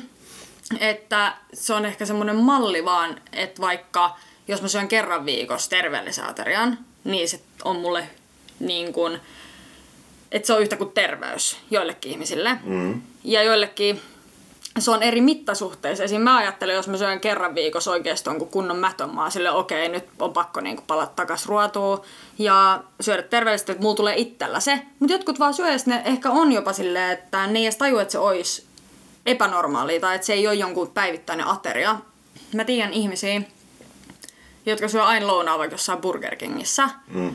[0.80, 4.16] Että se on ehkä semmoinen malli vaan, että vaikka
[4.48, 8.08] jos mä syön kerran viikossa terveellisen aterian, niin se on mulle
[8.60, 9.20] niin kuin,
[10.34, 12.58] että se on yhtä kuin terveys joillekin ihmisille.
[12.64, 13.02] Mm.
[13.24, 14.00] Ja joillekin
[14.78, 16.04] se on eri mittasuhteissa.
[16.04, 16.20] Esim.
[16.20, 19.88] mä ajattelen, jos mä syön kerran viikossa oikeasti jonkun kunnon mätön, mä oon silleen, okei,
[19.88, 22.00] nyt on pakko niinku palata takas ruotuun
[22.38, 24.82] ja syödä terveellisesti, että mulla tulee itsellä se.
[25.00, 28.12] Mutta jotkut vaan syö, ne ehkä on jopa silleen, että ne ei edes tajua, että
[28.12, 28.66] se olisi
[29.26, 31.96] epänormaalia tai että se ei ole jonkun päivittäinen ateria.
[32.54, 33.42] Mä tiedän ihmisiä,
[34.66, 36.88] jotka syö aina lounaa vaikka jossain Burger Kingissä.
[37.08, 37.34] Mm.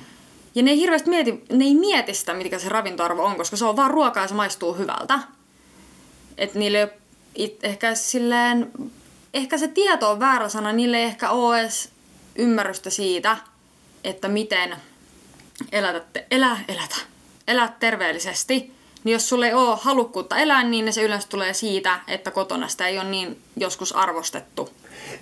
[0.56, 3.66] Ja ne ei hirveästi mieti, ne ei mieti sitä, mikä se ravintoarvo on, koska se
[3.66, 5.20] on vaan ruokaa ja se maistuu hyvältä.
[6.38, 6.94] Että niille
[7.36, 8.72] it, ehkä silleen,
[9.34, 11.90] ehkä se tieto on väärä sana, niille ei ehkä ole edes
[12.36, 13.38] ymmärrystä siitä,
[14.04, 14.76] että miten
[15.72, 16.96] elätä, elä, elätä,
[17.48, 18.79] elää terveellisesti.
[19.04, 22.88] Niin jos sulle ei ole halukkuutta elää, niin se yleensä tulee siitä, että kotona sitä
[22.88, 24.70] ei ole niin joskus arvostettu.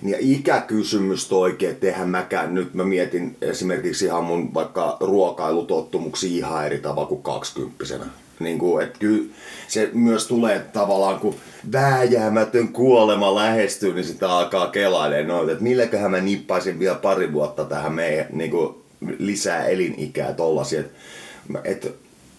[0.02, 6.66] Ja ikäkysymys oikein, että eihän mäkään nyt, mä mietin esimerkiksi ihan mun vaikka ruokailutottumuksia ihan
[6.66, 8.04] eri tavalla kuin kaksikymppisenä.
[8.40, 9.34] Niin kuin, että kyllä
[9.68, 11.34] se myös tulee tavallaan, kun
[11.72, 17.64] vääjäämätön kuolema lähestyy, niin sitä alkaa kelailemaan noita, että milläköhän mä nippaisin vielä pari vuotta
[17.64, 18.74] tähän meidän niin kuin,
[19.18, 20.80] lisää elinikää tollasia.
[20.80, 21.94] Että et,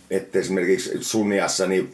[0.10, 1.93] et esimerkiksi sun iässä, niin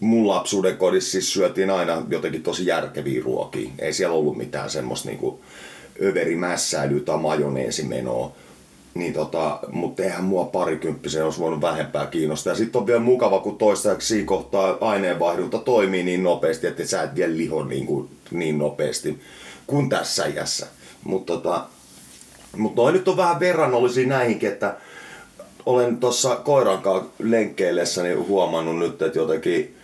[0.00, 3.70] mun lapsuuden kodissa siis syötiin aina jotenkin tosi järkeviä ruokia.
[3.78, 5.40] Ei siellä ollut mitään semmoista niinku
[6.02, 8.32] överimässäilyä tai majoneesimenoa.
[8.94, 12.54] Niin tota, mutta eihän mua parikymppisen olisi voinut vähempää kiinnostaa.
[12.54, 17.14] Sitten on vielä mukava, kun toistaiseksi siinä kohtaa aineenvaihdunta toimii niin nopeasti, että sä et
[17.14, 19.20] vielä liho niin, kuin, niin nopeasti
[19.66, 20.66] kuin tässä iässä.
[21.04, 21.66] Mutta tota,
[22.56, 24.76] mut noi nyt on vähän verrannollisia näihinkin, että
[25.66, 29.76] olen tuossa koiran kanssa lenkkeillessäni huomannut nyt, että jotenkin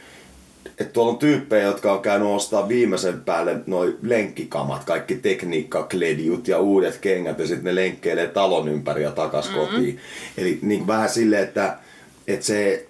[0.79, 6.59] että tuolla on tyyppejä, jotka on käynyt ostaa viimeisen päälle noin lenkkikamat, kaikki tekniikkakledjut ja
[6.59, 9.61] uudet kengät ja sitten ne lenkkeilee talon ympäri ja takas mm-hmm.
[9.61, 10.01] kotiin.
[10.37, 11.79] Eli niin vähän silleen, että,
[12.29, 12.87] että se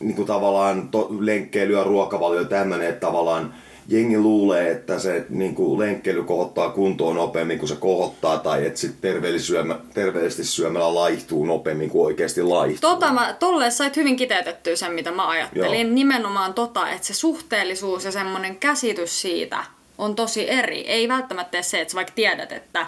[0.00, 3.54] niin kuin tavallaan to, lenkkeily ja ruokavalio tämmöinen, että tavallaan
[3.88, 8.80] jengi luulee, että se niin kuin lenkkeily kohottaa kuntoon nopeammin kuin se kohottaa, tai että
[8.80, 9.22] sitten
[9.94, 12.90] terveellisesti syömällä laihtuu nopeammin kuin oikeasti laihtuu.
[12.90, 15.86] Tota mä, tolle sait hyvin kiteytettyä sen, mitä mä ajattelin.
[15.86, 15.94] Joo.
[15.94, 19.64] Nimenomaan tota, että se suhteellisuus ja semmoinen käsitys siitä
[19.98, 20.80] on tosi eri.
[20.80, 22.86] Ei välttämättä se, että sä vaikka tiedät, että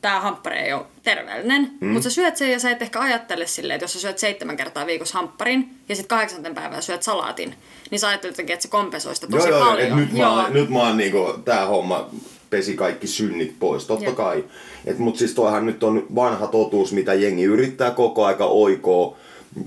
[0.00, 1.88] tämä hamppari ei ole terveellinen, mm.
[1.88, 4.56] mutta sä syöt sen ja sä et ehkä ajattele silleen, että jos sä syöt seitsemän
[4.56, 7.54] kertaa viikossa hampparin ja sitten kahdeksanten päivänä syöt salaatin,
[7.90, 9.88] niin sä ajattelet jotenkin, että se kompensoi sitä tosi joo, paljon.
[9.88, 10.36] Joo, nyt, joo.
[10.36, 12.10] Mä, nyt mä oon niinku, tää homma
[12.50, 14.14] pesi kaikki synnit pois, totta joo.
[14.14, 14.44] kai.
[14.84, 19.16] Et, mut siis toihan nyt on vanha totuus, mitä jengi yrittää koko aika oikoa,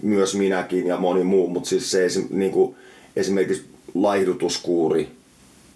[0.01, 2.75] myös minäkin ja moni muu, mutta siis se niinku,
[3.15, 5.09] esimerkiksi laihdutuskuuri,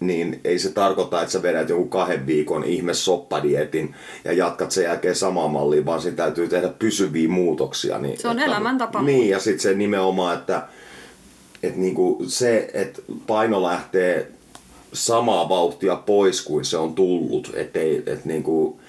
[0.00, 4.84] niin ei se tarkoita, että sä vedät joku kahden viikon ihme soppadietin ja jatkat sen
[4.84, 7.98] jälkeen samaan malliin, vaan siinä täytyy tehdä pysyviä muutoksia.
[7.98, 9.02] Niin, se on että, elämäntapa.
[9.02, 10.68] Niin, ja sitten se nimenomaan, että,
[11.62, 14.30] että niinku se, että paino lähtee
[14.92, 18.80] samaa vauhtia pois kuin se on tullut, että et niinku,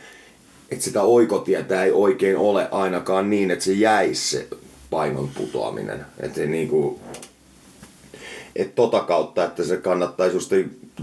[0.72, 4.48] et sitä oikotietä ei oikein ole ainakaan niin, että se jäisi se
[4.90, 6.06] painon putoaminen.
[6.20, 7.00] Että niinku,
[8.56, 10.52] et tota kautta, että se kannattaisi just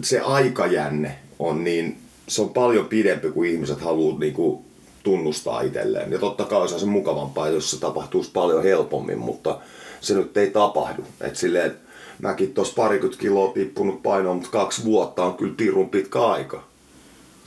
[0.03, 4.65] se aikajänne on niin, se on paljon pidempi kuin ihmiset haluaa niinku
[5.03, 6.13] tunnustaa itselleen.
[6.13, 9.59] Ja totta kai olisi se mukavampaa, jos se tapahtuisi paljon helpommin, mutta
[10.01, 11.03] se nyt ei tapahdu.
[11.21, 11.77] Et silleen, et
[12.19, 16.65] mäkin tuossa parikymmentä kiloa tippunut painoa, mutta kaksi vuotta on kyllä pirun pitkä aika.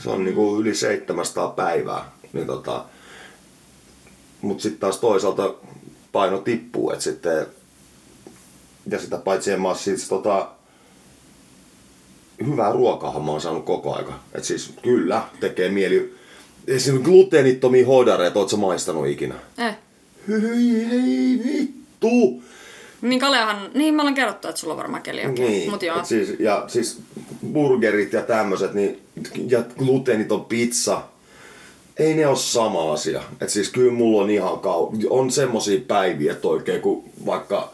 [0.03, 2.11] Se on niinku yli 700 päivää.
[2.33, 2.85] Niin tota,
[4.41, 5.53] mutta sitten taas toisaalta
[6.11, 7.47] paino tippuu, että sitten
[8.89, 10.49] ja sitä paitsi en mä siis tota,
[12.45, 14.13] hyvää ruokaahan mä oon saanut koko aika.
[14.33, 16.15] Et siis kyllä, tekee mieli.
[16.67, 19.35] Esimerkiksi gluteenittomia hoidareita, oot sä maistanut ikinä?
[19.57, 19.75] Eh.
[20.27, 22.43] Hyi, hei vittu!
[23.01, 25.45] Niin Kaleahan, niin mä olen kerrottu, että sulla on varmaan keliakia.
[25.45, 26.03] Niin, Mut joo.
[26.03, 27.01] Siis, ja siis
[27.53, 29.01] burgerit ja tämmöiset, niin,
[29.47, 31.01] ja gluteeniton pizza,
[31.99, 33.23] ei ne ole sama asia.
[33.41, 34.91] Et siis kyllä mulla on ihan kau...
[35.09, 37.71] On semmosia päiviä, että oikein kun vaikka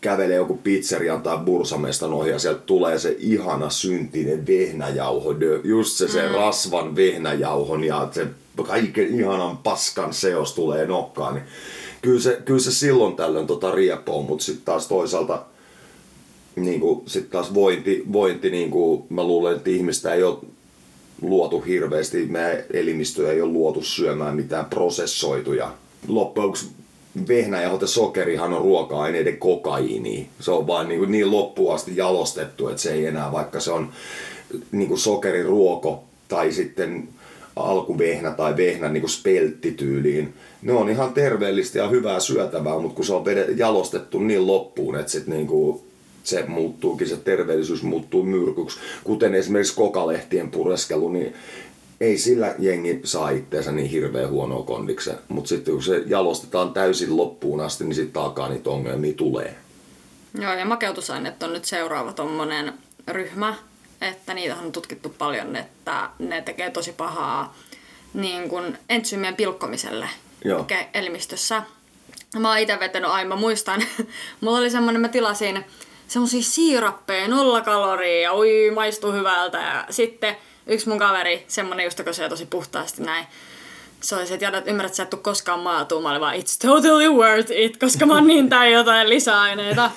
[0.00, 5.34] kävelee joku pizzerian tai bursamestan ohi ja sieltä tulee se ihana syntinen vehnäjauho,
[5.64, 6.34] just se, se mm.
[6.34, 8.26] rasvan vehnäjauhon ja se
[8.66, 11.44] kaiken ihanan paskan seos tulee nokkaan, niin
[12.02, 15.44] kyllä se, kyllä se silloin tällöin tota riepoo, mutta sitten taas toisaalta
[16.56, 20.38] niin kuin, sit taas vointi, vointi niin kuin, mä luulen, että ihmistä ei ole
[21.22, 25.74] luotu hirveästi, meidän elimistö ei ole luotu syömään mitään prosessoituja.
[26.08, 26.52] Loppujen
[27.28, 30.28] vehnäjauhot ja sokerihan on ruoka-aineiden kokaiini.
[30.40, 33.88] Se on vaan niin, niin loppuun asti jalostettu, että se ei enää, vaikka se on
[34.72, 37.08] niin kuin sokeriruoko tai sitten
[37.56, 40.34] alkuvehnä tai vehnä niin kuin spelttityyliin.
[40.62, 43.24] Ne on ihan terveellistä ja hyvää syötävää, mutta kun se on
[43.56, 45.80] jalostettu niin loppuun, että sit niin kuin
[46.24, 48.78] se muuttuukin, se terveellisyys muuttuu myrkyksi.
[49.04, 51.34] Kuten esimerkiksi kokalehtien pureskelu, niin
[52.00, 57.16] ei sillä jengi saa itteensä niin hirveän huonoa kondiksen, mutta sitten kun se jalostetaan täysin
[57.16, 59.56] loppuun asti, niin sitten alkaa niitä ongelmia tulee.
[60.40, 62.72] Joo, ja makeutusaineet on nyt seuraava tommonen
[63.08, 63.54] ryhmä,
[64.00, 67.56] että niitä on tutkittu paljon, että ne tekee tosi pahaa
[68.14, 70.08] niin kuin entsyymien pilkkomiselle
[70.44, 70.66] Joo.
[70.94, 71.62] elimistössä.
[72.38, 73.82] Mä oon itse vetänyt aina, mä muistan,
[74.40, 75.64] mulla oli semmonen, mä tilasin
[76.08, 80.36] semmosia siirappeja, nolla kaloria ja ui, maistuu hyvältä ja sitten
[80.68, 83.26] yksi mun kaveri, semmonen just, joka syö tosi puhtaasti näin,
[84.00, 86.00] se oli se, että Jada, ymmärrät, että sä et tuu koskaan maatuu.
[86.00, 89.90] Mä olin vaan, it's totally worth it, koska mä oon niin täynnä jotain lisäaineita.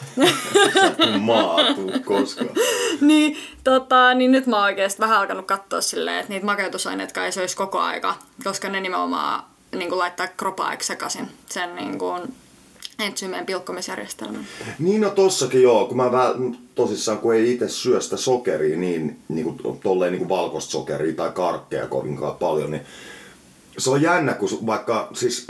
[1.19, 2.49] maatuu koskaan.
[3.01, 7.31] niin, tota, niin nyt mä oon oikeesti vähän alkanut katsoa silleen, että niitä makeutusaineita ei
[7.31, 9.43] söisi koko aika, koska ne nimenomaan
[9.75, 12.35] niin kuin laittaa kropaa sekaisin sen niin kuin,
[13.01, 14.47] entsyymien pilkkomisjärjestelmän.
[14.79, 16.33] Niin no tossakin joo, kun mä vä,
[16.75, 21.15] tosissaan kun ei itse syö sitä sokeria niin, niin kuin, tolleen niin kuin valkoista sokeria
[21.15, 22.83] tai karkkeja kovinkaan paljon, niin
[23.77, 25.47] se on jännä, kun vaikka siis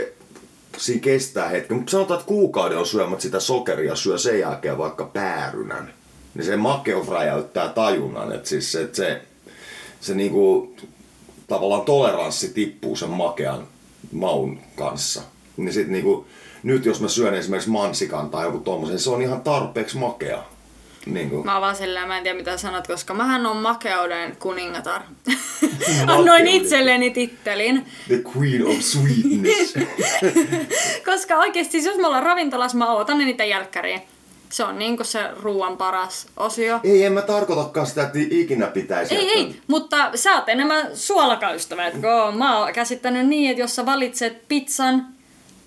[0.76, 5.04] siinä kestää hetki, mutta sanotaan, että kuukauden on syömät sitä sokeria syö sen jälkeen vaikka
[5.04, 5.94] päärynän,
[6.34, 9.22] niin se makeus räjäyttää tajunnan, että siis että se,
[10.00, 10.76] se niinku,
[11.46, 13.68] tavallaan toleranssi tippuu sen makean
[14.12, 15.22] maun kanssa.
[15.56, 16.26] Niin sit niinku,
[16.62, 20.42] nyt jos mä syön esimerkiksi mansikan tai joku tommosen, se on ihan tarpeeksi makea.
[21.06, 21.44] Niin kuin.
[21.44, 25.02] Mä oon vaan silleen, mä en tiedä mitä sanot, koska mähän on makeuden kuningatar.
[26.06, 27.86] Annoin itselleni tittelin.
[28.08, 29.74] The queen of sweetness.
[31.10, 34.00] koska oikeesti siis jos me ollaan ravintolassa, mä ootan niitä jälkkäriä.
[34.48, 36.80] Se on niinku se ruoan paras osio.
[36.84, 39.14] Ei, en mä tarkoitakaan sitä, että ikinä pitäisi.
[39.14, 41.82] Ei, ei, mutta sä oot enemmän suolakaystävä.
[42.36, 45.06] Mä oon käsittänyt niin, että jos sä valitset pizzan,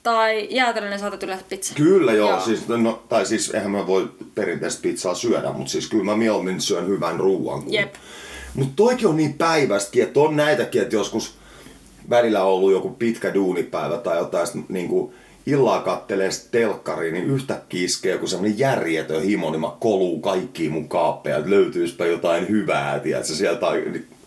[0.05, 1.73] tai jäätelön, niin saatat yleensä pizza.
[1.75, 2.39] Kyllä joo, joo.
[2.39, 6.61] Siis, no, tai siis eihän mä voi perinteistä pizzaa syödä, mutta siis kyllä mä mieluummin
[6.61, 7.63] syön hyvän ruoan.
[7.63, 7.73] Kun...
[7.73, 7.93] Jep.
[8.53, 11.35] Mutta toikin on niin päivästäkin, että on näitäkin, että joskus
[12.09, 15.13] välillä on ollut joku pitkä duunipäivä tai jotain niin kuin
[15.45, 20.89] illaa kattelee telkkariin, niin yhtäkkiä iskee joku semmonen järjetön himo, niin mä koluu kaikkiin mun
[20.89, 23.65] kaappeja, että löytyispä jotain hyvää, tiedätkö, sieltä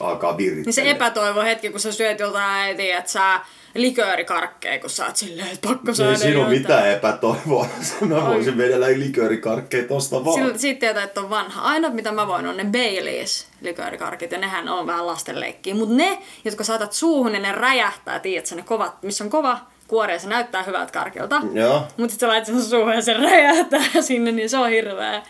[0.01, 0.65] alkaa virittää.
[0.65, 3.41] Niin se epätoivo hetki, kun sä syöt joltain, että sä
[3.75, 7.67] liköörikarkkeja, kun sä oot silleen, että pakko saada Ei siinä ole mitään epätoivoa.
[8.01, 10.35] Mä voisin vedellä liköörikarkkeja tosta vaan.
[10.35, 11.63] Silloin, siitä tietää, että on vanha.
[11.63, 15.75] Ainoa mitä mä voin on ne Baileys liköörikarkit ja nehän on vähän lastenleikkiä.
[15.75, 20.13] Mutta ne, jotka saatat suuhun, niin ne räjähtää, tiedätkö, ne kovat, missä on kova kuori
[20.13, 21.43] ja se näyttää hyvältä karkilta.
[21.53, 21.79] Joo.
[21.79, 25.23] Mutta sitten sä laitat sen suuhun ja se räjähtää sinne, niin se on hirveä.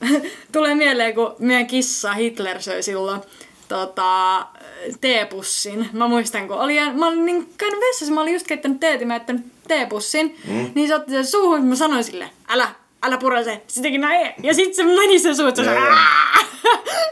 [0.52, 3.20] Tulee mieleen, kun meidän kissa Hitler söi silloin
[3.68, 4.46] tota,
[5.00, 5.88] teepussin.
[5.92, 9.14] Mä muistan, kun oli, mä olin niin käynyt vessassa, mä olin just keittänyt teet, mä
[9.14, 10.36] jättänyt teepussin.
[10.48, 10.70] Mm.
[10.74, 12.68] Niin se otti sen suuhun, mä sanoin sille, älä,
[13.02, 13.62] älä pura se.
[13.82, 14.34] Teki näin.
[14.42, 15.62] Ja sitten se meni sen suuhun, se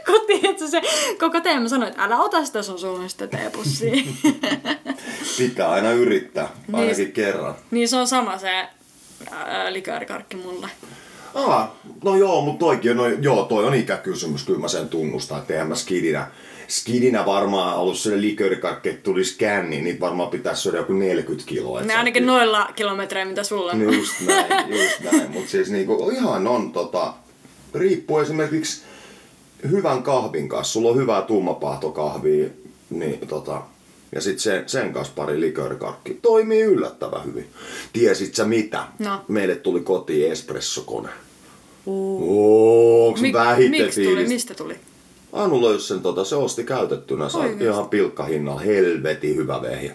[0.05, 0.81] kun että se
[1.19, 4.03] koko tee, mä sanoin, että älä ota sitä sun suuhun sitä teepussia.
[5.37, 7.55] Pitää aina yrittää, ainakin niin, kerran.
[7.71, 8.67] Niin se on sama se
[9.69, 10.67] liköörikarkki mulle.
[11.33, 11.69] Ah,
[12.03, 15.67] no joo, mutta toikin, no joo, toi on ikäkysymys, kyllä mä sen tunnustan, että eihän
[15.67, 16.27] mä skidinä,
[16.69, 21.49] skidinä varmaan ollut se liköörikarkki, että tulisi känni, niin niitä varmaan pitäisi syödä joku 40
[21.49, 21.81] kiloa.
[21.81, 22.37] Ne ainakin kyllä...
[22.37, 23.81] noilla kilometreillä, mitä sulla on.
[23.81, 27.13] Just näin, just näin, mutta siis niinku, ihan on tota,
[27.73, 28.81] riippuu esimerkiksi
[29.71, 32.47] hyvän kahvin kanssa, sulla on hyvää tummapahtokahvia,
[32.89, 33.61] niin tota,
[34.11, 36.19] ja sitten sen, sen kanssa pari liköörikarkki.
[36.21, 37.47] Toimii yllättävän hyvin.
[37.93, 38.83] Tiesit sä mitä?
[38.99, 39.21] No.
[39.27, 41.09] Meille tuli kotiin espressokone.
[41.85, 43.07] Uh.
[43.07, 43.35] Onks Mik,
[43.69, 44.27] Miksi tuli?
[44.27, 44.75] Mistä tuli?
[45.33, 47.29] Anu löysi sen, tota, se osti käytettynä.
[47.29, 48.61] Sai ihan pilkkahinnalla.
[48.61, 49.93] Helvetin hyvä vehjä.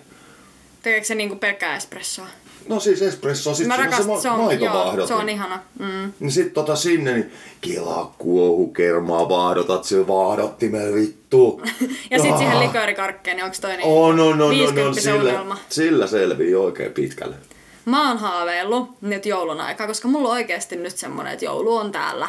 [0.83, 2.27] Tekeekö se niinku pelkkää espressoa?
[2.69, 5.61] No siis espresso, sit Mä rakastan, se, ma- se on, joo, se on ihana.
[5.79, 6.13] Mm.
[6.21, 11.63] Niin sit tota sinne, niin kelaa kuohu kermaa vaahdotat sillä vaahdottimella vittu.
[12.11, 16.07] ja sit siihen liköörikarkkeen, niin onks toi niin oh, no, no, no, no, sillä, sillä
[16.07, 17.37] selvii oikein pitkälle.
[17.85, 21.93] Mä oon haaveillut nyt joulun aikaa, koska mulla on oikeasti nyt semmonen, että joulu on
[21.93, 22.29] täällä.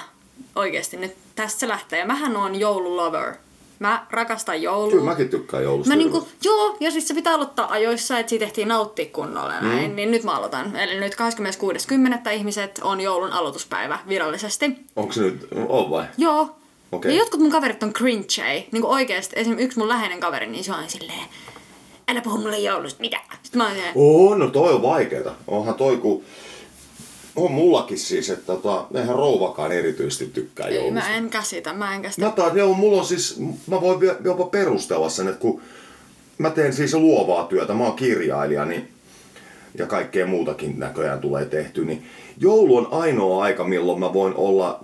[0.56, 2.00] Oikeasti nyt tästä se lähtee.
[2.00, 3.34] Ja mähän on joululover.
[3.80, 4.91] Mä rakastan joulua.
[4.91, 5.89] Kyllä mäkin tykkään joulusta.
[5.89, 9.89] Mä niinku, joo, ja siis se pitää aloittaa ajoissa, että siitä tehtiin nauttia kunnolla näin.
[9.89, 9.95] Mm.
[9.95, 10.76] Niin nyt mä aloitan.
[10.76, 11.15] Eli nyt
[12.26, 12.30] 26.10.
[12.30, 14.71] ihmiset on joulun aloituspäivä virallisesti.
[14.95, 16.06] Onko se nyt, on vai?
[16.17, 16.56] Joo.
[16.91, 17.12] Okay.
[17.12, 18.67] Ja jotkut mun kaverit on cringe.
[18.71, 21.26] Niin oikeesti, esimerkiksi yksi mun läheinen kaveri, niin se on silleen,
[22.08, 23.19] älä puhu mulle joulusta, mitä?
[23.43, 25.32] Sitten mä oon Oh, no toi on vaikeeta.
[25.48, 26.24] Onhan toi, kun
[27.36, 31.00] on mullakin siis, että tota, eihän rouvakaan erityisesti tykkää Ei, joulusta.
[31.00, 32.26] mä en käsitä, mä en käsitä.
[32.26, 35.62] Mä taan, joo, mulla on siis, mä voin jopa perustella sen, että kun
[36.38, 38.89] mä teen siis luovaa työtä, mä oon kirjailija, niin,
[39.78, 42.06] ja kaikkea muutakin näköjään tulee tehty, niin
[42.38, 44.84] joulu on ainoa aika, milloin mä voin olla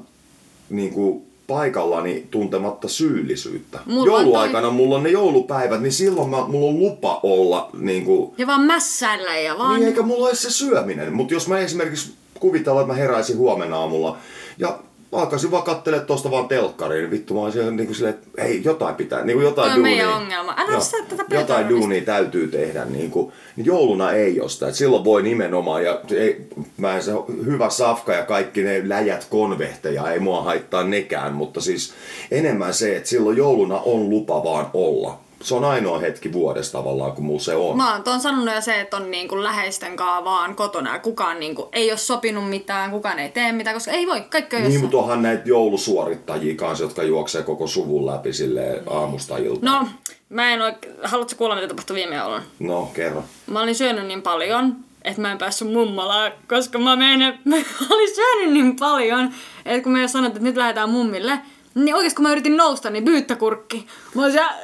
[0.69, 3.79] niin kuin, paikallani tuntematta syyllisyyttä.
[3.85, 4.71] Mulla Jouluaikana toi...
[4.71, 8.31] mulla on ne joulupäivät, niin silloin mä, mulla on lupa olla niin kuin...
[8.37, 9.75] Ja vaan mässäillä ja vaan...
[9.75, 11.13] Niin, eikä mulla ole se syöminen.
[11.13, 14.17] Mutta jos mä esimerkiksi kuvitella, että mä heräisin huomenna aamulla
[14.57, 14.79] ja
[15.11, 18.61] alkaisin vaan kattelemaan tuosta vaan telkkariin, niin vittu mä olisin niin kuin silleen, että hei,
[18.63, 19.95] jotain pitää, niin kuin jotain Tämä duunia.
[19.95, 20.53] meidän ongelma.
[20.57, 24.71] Älä joo, tätä Jotain duunia täytyy tehdä, niin, kuin, niin jouluna ei ole sitä.
[24.71, 26.47] silloin voi nimenomaan, ja ei,
[26.77, 27.11] mä se
[27.45, 31.93] hyvä safka ja kaikki ne läjät konvehteja, ei mua haittaa nekään, mutta siis
[32.31, 37.11] enemmän se, että silloin jouluna on lupa vaan olla se on ainoa hetki vuodesta tavallaan,
[37.11, 37.77] kun mulla se on.
[37.77, 41.39] Mä oon sanonut jo se, että on niin kuin läheisten kanssa vaan kotona ja kukaan
[41.39, 44.63] niin kuin ei ole sopinut mitään, kukaan ei tee mitään, koska ei voi, kaikki on
[44.63, 49.79] Niin, mutta onhan näitä joulusuorittajia kanssa, jotka juoksee koko suvun läpi sille aamusta iltaan.
[49.79, 49.87] No,
[50.29, 52.41] mä en oikein, haluatko kuulla mitä tapahtui viime joulun?
[52.59, 53.23] No, kerro.
[53.47, 57.55] Mä olin syönyt niin paljon, että mä en päässyt mummolaan, koska mä, menen, mä
[57.89, 59.33] olin syönyt niin paljon,
[59.65, 61.39] että kun me sanottiin, että nyt lähdetään mummille,
[61.75, 63.87] niin oikeesti kun mä yritin nousta, niin byyttäkurkki.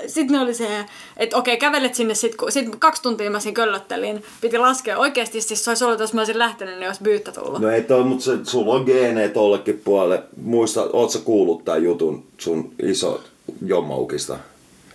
[0.07, 0.85] Sitten ne oli se,
[1.17, 4.23] että okei, kävelet sinne sit, kun sit kaksi tuntia mä siinä köllöttelin.
[4.41, 4.97] Piti laskea.
[4.97, 7.61] Oikeesti siis se olisi ollut, jos mä olisin lähtenyt, niin olisi byyttä tullut.
[7.61, 10.23] No ei toi, mutta se, sulla on geeneet tollekin puolelle.
[10.41, 13.23] Muista, oot sä kuullut tän jutun sun iso
[13.65, 14.37] jommaukista?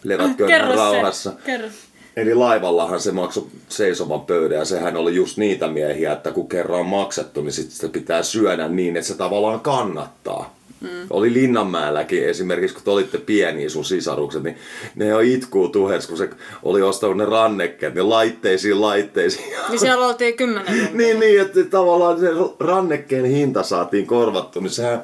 [0.04, 1.30] Levätkö Kerro rauhassa?
[1.30, 1.36] se.
[1.44, 1.68] Kerro.
[2.16, 6.80] Eli laivallahan se maksoi seisovan pöydän ja sehän oli just niitä miehiä, että kun kerran
[6.80, 10.54] on maksettu, niin sitten sitä pitää syödä niin, että se tavallaan kannattaa.
[10.82, 11.06] Mm.
[11.10, 14.56] Oli Linnanmäelläkin esimerkiksi, kun te olitte pieniä sun sisarukset, niin
[14.94, 16.30] ne jo itkuu tuhets, kun se
[16.62, 19.54] oli ostanut ne rannekkeet, ne laitteisiin laitteisiin.
[19.68, 22.28] Niin siellä oltiin kymmenen niin, niin, että tavallaan se
[22.60, 25.02] rannekkeen hinta saatiin korvattu, niin sehän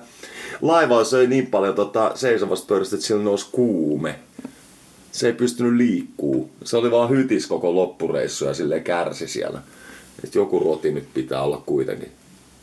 [0.62, 4.18] laiva söi niin paljon tota seisovasta pöydästä, että sillä nousi kuume.
[5.12, 6.50] Se ei pystynyt liikkuu.
[6.64, 9.62] Se oli vaan hytis koko loppureissu ja sille kärsi siellä.
[10.24, 12.12] Että joku roti nyt pitää olla kuitenkin.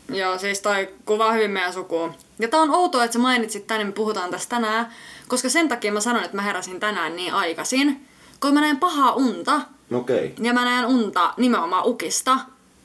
[0.08, 2.14] Joo, siis toi kuvaa hyvin meidän sukuun.
[2.38, 4.88] Ja tää on outoa, että sä mainitsit tänne, me puhutaan tästä tänään,
[5.28, 8.06] koska sen takia mä sanoin, että mä heräsin tänään niin aikaisin,
[8.40, 9.60] kun mä näen pahaa unta,
[9.94, 10.34] okei.
[10.42, 12.38] ja mä näen unta nimenomaan ukista,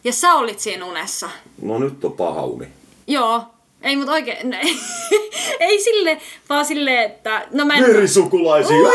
[0.04, 1.30] ja sä olit siinä unessa.
[1.62, 2.68] No nyt on paha uni.
[3.08, 3.44] Joo,
[3.82, 4.54] ei mut oikein,
[5.60, 7.84] ei sille, vaan sille, että, no mä en...
[7.84, 8.78] Verisukulaisia!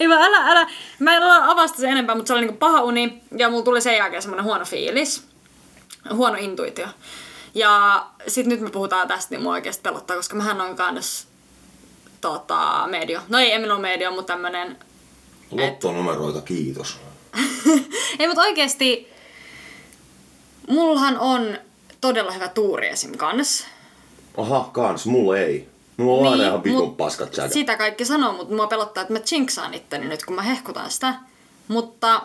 [0.00, 3.20] Ei vaan älä, älä, mä en avasta sen enempää, mutta se oli niinku paha uni,
[3.36, 5.26] ja mulla tuli sen jälkeen semmonen huono fiilis,
[6.12, 6.86] huono intuitio.
[7.54, 11.26] Ja sit nyt me puhutaan tästä, niin mua oikeesti pelottaa, koska mähän on kans
[12.20, 13.20] tota, medio.
[13.28, 14.78] No ei, en ole medio, mutta tämmönen...
[15.50, 17.00] Lottonumeroita, kiitos.
[18.18, 19.12] ei, mutta oikeesti
[20.68, 21.58] mullahan on
[22.00, 23.16] todella hyvä tuuri esim.
[23.16, 23.66] kans.
[24.36, 25.68] Aha, kans, mulla ei.
[25.96, 27.48] Mulla on aina Niin, ihan vitun paskat säkä.
[27.48, 31.14] Sitä kaikki sanoo, mutta mua pelottaa, että mä jinxaan itteni nyt, kun mä hehkutan sitä.
[31.68, 32.22] Mutta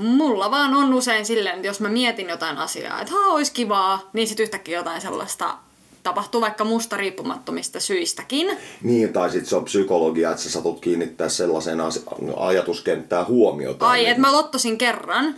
[0.00, 4.10] mulla vaan on usein silleen, että jos mä mietin jotain asiaa, että haa, olisi kivaa,
[4.12, 5.54] niin sit yhtäkkiä jotain sellaista
[6.02, 8.56] tapahtuu vaikka musta riippumattomista syistäkin.
[8.82, 12.04] Niin, tai sit se on psykologia, että sä satut kiinnittää sellaiseen asi-
[12.36, 13.88] ajatuskenttään huomiota.
[13.88, 15.34] Ai, niin- että mä lottosin kerran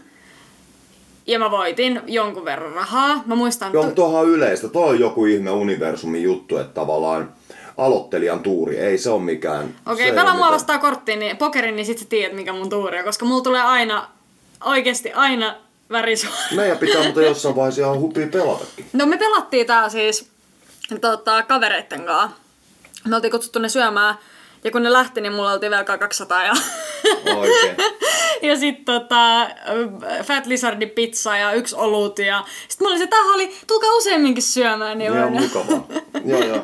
[1.27, 3.23] ja mä voitin jonkun verran rahaa.
[3.27, 3.73] Mä muistan...
[3.73, 4.69] Joo, tu- tuohan yleistä.
[4.69, 7.33] Toi on joku ihme universumin juttu, että tavallaan
[7.79, 9.75] aloittelijan tuuri, ei se ole mikään...
[9.87, 12.99] Okei, okay, pelaa mua vastaan korttiin, niin pokerin, niin sit sä tiedät, mikä mun tuuri
[12.99, 13.05] on.
[13.05, 14.09] Koska mulla tulee aina,
[14.65, 15.55] oikeasti aina
[15.91, 16.37] värisuora.
[16.37, 16.57] mitään.
[16.57, 18.87] Meidän pitää mutta jossain vaiheessa ihan hupia pelatakin.
[18.93, 20.29] No me pelattiin tää siis
[21.01, 22.37] tota, kavereitten kanssa.
[23.09, 24.15] Me oltiin kutsuttu ne syömään.
[24.65, 26.53] Ja kun ne lähti, niin mulla oltiin velkaa 200 ja...
[27.37, 27.77] Oikein.
[28.51, 29.49] ja sit tota,
[30.25, 32.45] Fat Lizardin pizza ja yksi olut ja...
[32.69, 34.99] Sit mä olin se, tämähän oli, tulkaa useamminkin syömään.
[34.99, 35.87] Niin Ihan mä- mukavaa.
[36.25, 36.59] joo, joo.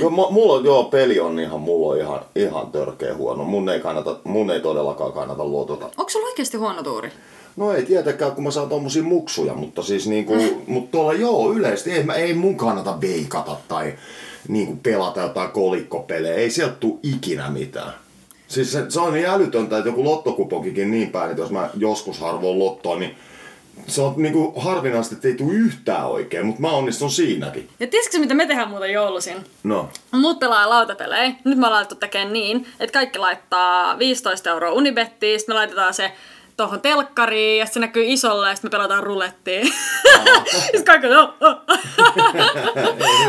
[0.00, 3.44] joo mu- mulla on, joo, peli on ihan, mulla on ihan, ihan törkeä huono.
[3.44, 5.84] Mun ei, kannata, mun ei todellakaan kannata luotota.
[5.96, 7.12] Onko sulla oikeasti huono tuuri?
[7.56, 10.34] No ei tietenkään, kun mä saan tommosia muksuja, mutta siis niinku,
[10.66, 13.94] mut tuolla joo yleisesti, ei, mä, ei mun kannata veikata tai
[14.48, 17.92] niinku pelata jotain kolikkopelejä, ei sieltä tuu ikinä mitään.
[18.48, 22.20] Siis se, se on niin älytöntä, että joku lottokupokikin niin päin, että jos mä joskus
[22.20, 23.16] harvoin lottoa, niin
[23.86, 27.68] se on niinku harvinaista, että ei tuu yhtään oikein, mutta mä onnistun siinäkin.
[27.80, 29.36] Ja tiesitkö mitä me tehdään muuten joulusin?
[29.62, 31.34] No, Muut pelaa lautapelejä.
[31.44, 36.12] Nyt ollaan laitettu tekemään niin, että kaikki laittaa 15 euroa unibettiin, sitten me laitetaan se
[36.62, 39.66] tuohon telkkariin ja se näkyy isolle ja sitten me pelataan rulettiin.
[40.62, 41.56] sitten kaikki on, oh, oh.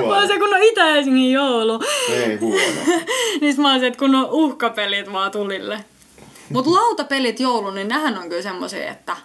[0.07, 1.79] Mä oon se kun on Itä-Helsingin joulu.
[2.09, 3.01] Ei huono.
[3.41, 5.79] niin mä oon se, että kun on uhkapelit vaan tulille.
[6.49, 9.17] Mut lautapelit joulun, niin nähän on kyllä semmosia, että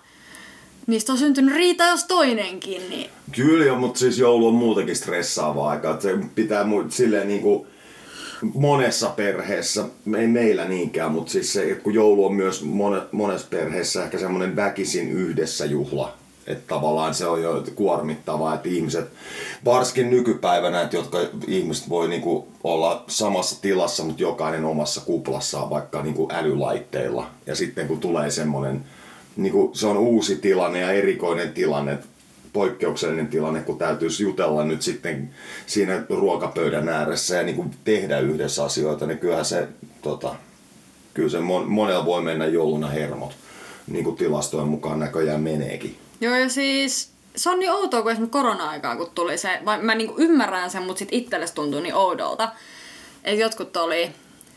[0.87, 5.91] niistä on syntynyt riita jos toinenkin, niin Kyllä mutta siis joulu on muutenkin stressaava aika.
[5.91, 7.67] että Se pitää mu- silleen niinku
[8.55, 9.85] monessa perheessä,
[10.19, 14.57] ei meillä niinkään, mutta siis se, kun joulu on myös mone, monessa perheessä ehkä semmoinen
[14.57, 16.15] väkisin yhdessä juhla.
[16.47, 19.09] Että tavallaan se on jo kuormittavaa, että ihmiset,
[19.65, 26.03] varsinkin nykypäivänä, että jotka ihmiset voi niinku olla samassa tilassa, mutta jokainen omassa kuplassaan vaikka
[26.03, 27.31] niinku älylaitteilla.
[27.47, 28.85] Ja sitten kun tulee semmoinen,
[29.37, 31.99] niinku, se on uusi tilanne ja erikoinen tilanne,
[32.53, 35.35] poikkeuksellinen tilanne, kun täytyisi jutella nyt sitten
[35.67, 39.69] siinä ruokapöydän ääressä ja niin kuin tehdä yhdessä asioita, niin kyllähän se,
[40.03, 40.35] tota,
[41.15, 43.37] kyllä se mon, monella voi mennä jouluna hermot,
[43.87, 45.99] niin kuin tilastojen mukaan näköjään meneekin.
[46.21, 49.95] Joo, ja siis se on niin outoa, kun esimerkiksi korona-aikaa, kun tuli se, vai mä
[49.95, 52.53] niinku ymmärrän sen, mutta sit itsellesi tuntuu niin oudolta.
[53.25, 54.11] Että jotkut oli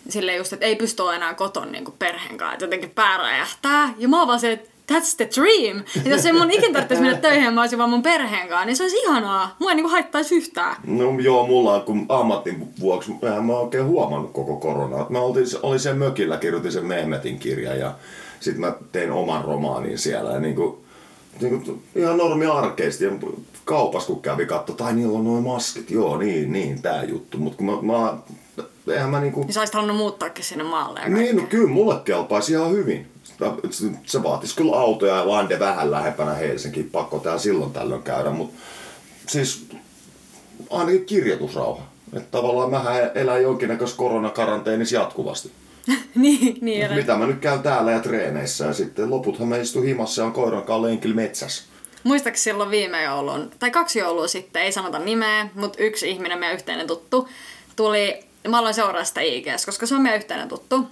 [0.10, 3.94] silleen just, että ei pysty olemaan enää koton niinku perheen kanssa, että jotenkin pää räjähtää.
[3.98, 5.84] Ja mä oon vaan se, että that's the dream.
[6.06, 8.76] Ja jos ei mun ikin tarvitsisi mennä töihin mä olisin vaan mun perheen kanssa, niin
[8.76, 9.56] se olisi ihanaa.
[9.60, 10.76] Mua ei niinku haittaisi yhtään.
[10.88, 15.06] No joo, mulla on, kun ammatin vuoksi, mä mä oikein huomannut koko koronaa.
[15.10, 17.94] Mä olin, olin sen mökillä, kirjoitin sen Mehmetin kirjan ja
[18.40, 20.84] Sitten mä tein oman romaanin siellä ja niinku,
[21.42, 23.06] niinku ihan normi arkeesti.
[23.06, 23.12] Ja
[23.66, 27.38] kaupassa kun kävi katto, tai niillä on noin maskit, joo niin, niin, tää juttu.
[27.38, 28.18] Mut kun mä, mä
[28.88, 29.44] eihän mä niinku...
[29.44, 33.08] Niin sä olisit halunnut muuttaakin sinne maalle Niin, no kyllä mulle kelpaisi ihan hyvin.
[34.06, 38.62] Se vaatisi kyllä autoja ja lande vähän lähempänä Helsinkiin, pakko täällä silloin tällöin käydä, mutta
[39.28, 39.66] siis
[40.70, 41.84] ainakin kirjoitusrauha.
[42.14, 45.52] Että tavallaan mähän elän jonkinnäköisessä koronakaranteenissa jatkuvasti.
[46.16, 46.94] niin, niin.
[46.94, 50.34] Mitä mä nyt käyn täällä ja treeneissä ja sitten loputhan mä istun himassa ja on
[50.34, 51.64] koiran lenkillä metsässä.
[52.04, 56.56] Muistaakseni silloin viime joulun, tai kaksi joulua sitten, ei sanota nimeä, mutta yksi ihminen, meidän
[56.56, 57.30] yhteinen tuttu,
[57.76, 60.88] tuli, mä aloin seuraa sitä IGS, koska se on meidän yhteinen tuttu.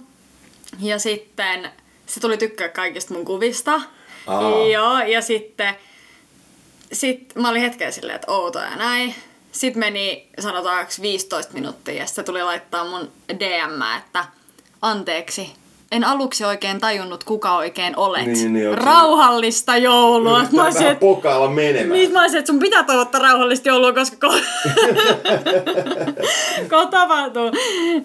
[0.78, 1.70] Ja sitten
[2.10, 3.80] se tuli tykkää kaikista mun kuvista.
[4.26, 4.66] Aa.
[4.66, 5.74] Joo, ja sitten
[6.92, 9.14] sit mä olin hetken silleen, että outoa ja näin.
[9.52, 14.24] Sitten meni sanotaanko 15 minuuttia ja se tuli laittaa mun DM, että
[14.82, 15.52] anteeksi,
[15.92, 18.26] en aluksi oikein tajunnut, kuka oikein olet.
[18.26, 20.44] Niin, niin, Rauhallista joulua.
[20.52, 21.88] Mä olisin, vähän pokailla menemään.
[21.90, 24.40] niin mä olisin, että sun pitää toivottaa rauhallista joulua, koska ko-
[26.70, 27.50] kohta tapahtuu.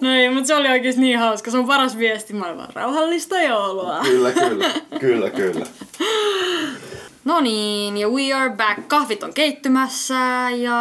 [0.00, 1.50] No ei, mutta se oli oikeesti niin hauska.
[1.50, 2.32] Se on paras viesti.
[2.32, 3.98] Mä olin vaan rauhallista joulua.
[4.02, 4.66] Kyllä, kyllä,
[5.00, 5.66] kyllä, kyllä.
[7.24, 8.88] No niin, ja we are back.
[8.88, 10.14] Kahvit on keittymässä
[10.56, 10.78] ja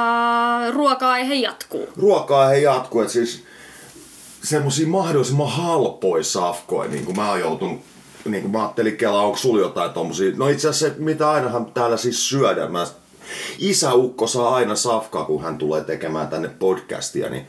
[0.71, 1.87] ruoka-aihe jatkuu.
[1.97, 3.43] ruokaa he jatkuu, että siis
[4.45, 7.81] semmosia mahdollisimman halpoja safkoja, niin kuin mä oon joutunut,
[8.25, 11.97] niin kuin mä ajattelin Kela, onko sulla jotain tommosia, no itse asiassa mitä ainahan täällä
[11.97, 12.87] siis syödään, mä
[13.59, 17.47] Isäukko saa aina safkaa, kun hän tulee tekemään tänne podcastia, niin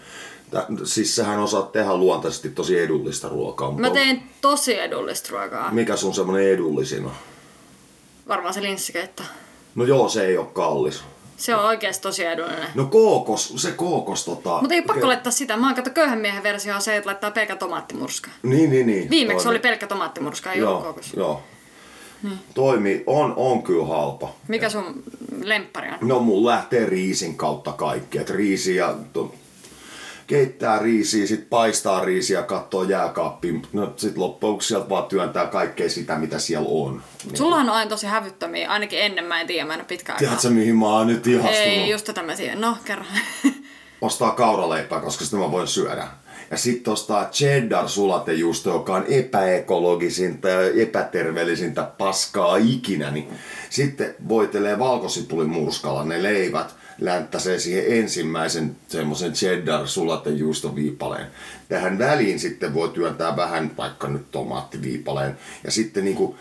[0.50, 3.70] tä, siis sehän osaa tehdä luontaisesti tosi edullista ruokaa.
[3.70, 5.72] mutta Mä teen tosi edullista ruokaa.
[5.72, 7.12] Mikä sun semmonen edullisin on?
[8.28, 9.22] Varmaan se linssikeitto.
[9.74, 11.02] No joo, se ei ole kallis.
[11.36, 12.68] Se on oikeesti tosi edullinen.
[12.74, 14.58] No kookos, se kookos tota...
[14.60, 15.56] Mutta ei pakko laittaa sitä.
[15.56, 18.30] Mä oon kato köyhän miehen versio on se, että laittaa pelkä tomaattimurska.
[18.42, 19.10] Niin, niin, niin.
[19.10, 19.56] Viimeksi Toimi.
[19.56, 21.12] oli pelkkä tomaattimurska, ei ollut Joo, kookos.
[21.16, 21.42] joo.
[22.54, 24.28] Toimi, on, on kyllä halpa.
[24.48, 25.02] Mikä sun
[25.42, 26.08] lemppari on?
[26.08, 28.18] No mun lähtee riisin kautta kaikki.
[28.18, 29.34] Et riisi ja to,
[30.26, 33.62] keittää riisiä, sit paistaa riisiä, katsoo jääkaappiin.
[33.72, 37.02] No sit loppujen lopuksi sieltä vaan työntää kaikkea sitä, mitä siellä on.
[37.24, 37.36] Niin.
[37.36, 40.28] Sullahan on aina tosi hävyttömiä, ainakin ennen mä en tiedä, mä en ole pitkään aikaa.
[40.28, 41.66] Tiedätkö mihin mä oon nyt ihastunut?
[41.66, 42.60] Ei, just tätä mä tiedän.
[42.60, 43.04] No, kerro.
[44.00, 46.08] Ostaa kauraleipää, koska sitä mä voin syödä.
[46.50, 53.10] Ja sitten ostaa cheddar sulatejuusto, joka on epäekologisinta ja epäterveellisintä paskaa ikinä.
[53.10, 53.28] Niin
[53.70, 61.26] sitten voitelee valkosipulin murskalla ne leivät, länttäsee siihen ensimmäisen semmoisen cheddar sulatejuustoviipaleen.
[61.68, 66.36] Tähän väliin sitten voi työntää vähän vaikka nyt tomaattiviipaleen ja sitten niinku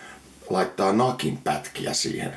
[0.50, 2.34] laittaa nakin pätkiä siihen.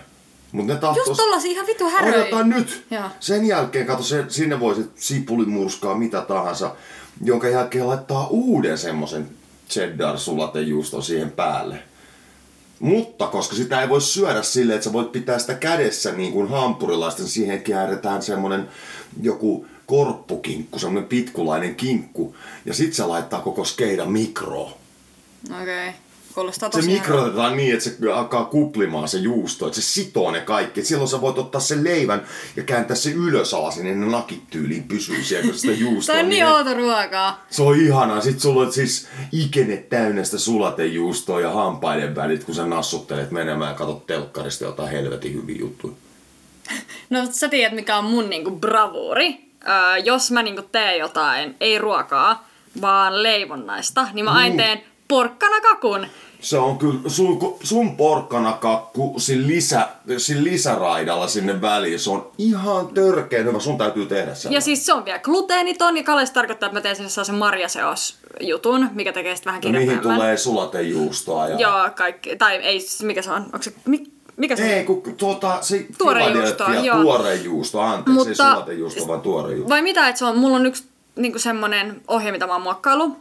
[0.53, 1.05] Mut ne tahtoo...
[1.07, 2.23] Just tollasia ihan vitu häröjä.
[2.23, 2.85] Odotan nyt.
[2.91, 3.05] Joo.
[3.21, 6.77] Sen jälkeen, kato, se, sinne voisit sipulimurskaa, mitä tahansa,
[7.25, 9.29] jonka jälkeen laittaa uuden semmosen
[9.71, 11.83] cheddar sulatejuuston siihen päälle.
[12.81, 16.49] Mutta koska sitä ei voi syödä silleen, että sä voit pitää sitä kädessä niin kuin
[16.49, 18.69] hampurilaisten, siihen kääretään semmonen
[19.23, 22.37] joku korppukinkku, semmonen pitkulainen kinkku.
[22.65, 24.73] Ja sit se laittaa koko skeidan mikroon.
[25.51, 25.89] Okei.
[25.89, 26.08] Okay.
[26.39, 30.41] Kuulostaa Se tosi mikrotetaan niin, että se alkaa kuplimaan se juusto, että se sitoo ne
[30.41, 30.81] kaikki.
[30.81, 32.23] Et silloin sä voit ottaa sen leivän
[32.57, 36.15] ja kääntää se ylös alas, niin ne nakit tyyliin pysyy siellä, kun sitä juustoa.
[36.15, 37.47] Tämä on niin ne- outo ruokaa.
[37.51, 38.21] se on ihanaa.
[38.21, 43.71] Sitten sulla on siis ikene täynnä sitä sulatejuustoa ja hampaiden välit, kun sä nassuttelet menemään
[43.71, 45.95] ja katsot telkkarista jotain helvetin hyviä juttuja.
[47.11, 49.51] No sä tiedät mikä on mun niinku bravuuri.
[49.69, 52.49] Öö, jos mä niinku teen jotain, ei ruokaa,
[52.81, 56.07] vaan leivonnaista, niin mä aina teen porkkana kakun.
[56.41, 59.89] Se on kyllä sun, sun porkkanakakku sin, lisä,
[60.19, 62.01] sin lisäraidalla sinne väliin.
[62.01, 63.61] Se on ihan törkeen hyvä.
[63.61, 64.53] Sun täytyy tehdä sen.
[64.53, 67.35] Ja siis se on vielä gluteeniton ja Kalle se tarkoittaa, että mä teen sinne sellaisen
[67.35, 70.17] marjaseos-jutun, mikä tekee sitä vähän no, mihin kirpeämmän.
[70.17, 71.49] tulee sulatejuustoa.
[71.49, 71.59] Ja...
[71.59, 72.37] Joo, kaikki.
[72.37, 73.43] Tai ei, siis mikä se on?
[73.43, 74.05] Onko se, mi,
[74.37, 77.03] mikä se Ei, kun tuota, se Tuore Philadelphia, juusto, joo.
[77.03, 79.69] tuore juusto, anteeksi, Mutta- ei sulatejuusto, vaan tuore juusto.
[79.69, 80.85] Vai mitä, että se on, mulla on yksi
[81.17, 83.17] niinku semmonen ohje, mitä mä oon muokkailu.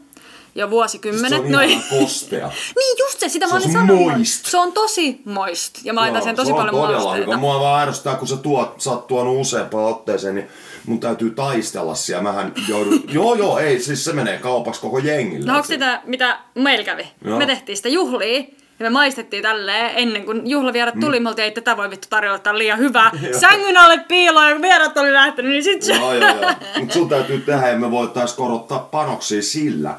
[0.58, 1.40] Jo vuosikymmenet.
[1.40, 2.52] Se on No ihan kostea.
[2.78, 4.08] Niin just se, sitä Se mä olin sanonut.
[4.08, 4.46] moist.
[4.46, 5.74] Se on tosi moist.
[5.84, 7.38] Ja mä laitan sen tosi se paljon on todella hyvä.
[7.38, 10.48] Mua vaan ärsyttää, kun sä, tuot, sä oot tuonut useampaan otteeseen, niin
[10.86, 12.24] mun täytyy taistella siellä.
[12.24, 13.04] Mähän joudun...
[13.14, 15.46] joo, joo, ei, siis se menee kaupaksi koko jengille.
[15.46, 17.08] No onko sitä, mitä meillä kävi?
[17.26, 17.40] Joo.
[17.40, 18.44] Me tehtiin sitä juhlia.
[18.80, 21.20] Ja me maistettiin tälleen ennen kuin juhlavierat tuli.
[21.20, 21.24] Mm.
[21.24, 23.12] Me oltiin, ei tätä voi vittu tarjolla, tää on liian hyvää.
[23.42, 25.94] Sängyn alle piiloon ja kun vierat oli lähtenyt, niin sit se...
[25.94, 26.52] Joo, joo, joo.
[26.80, 29.96] Mut sun täytyy tehdä, ja me voitais korottaa panoksia sillä,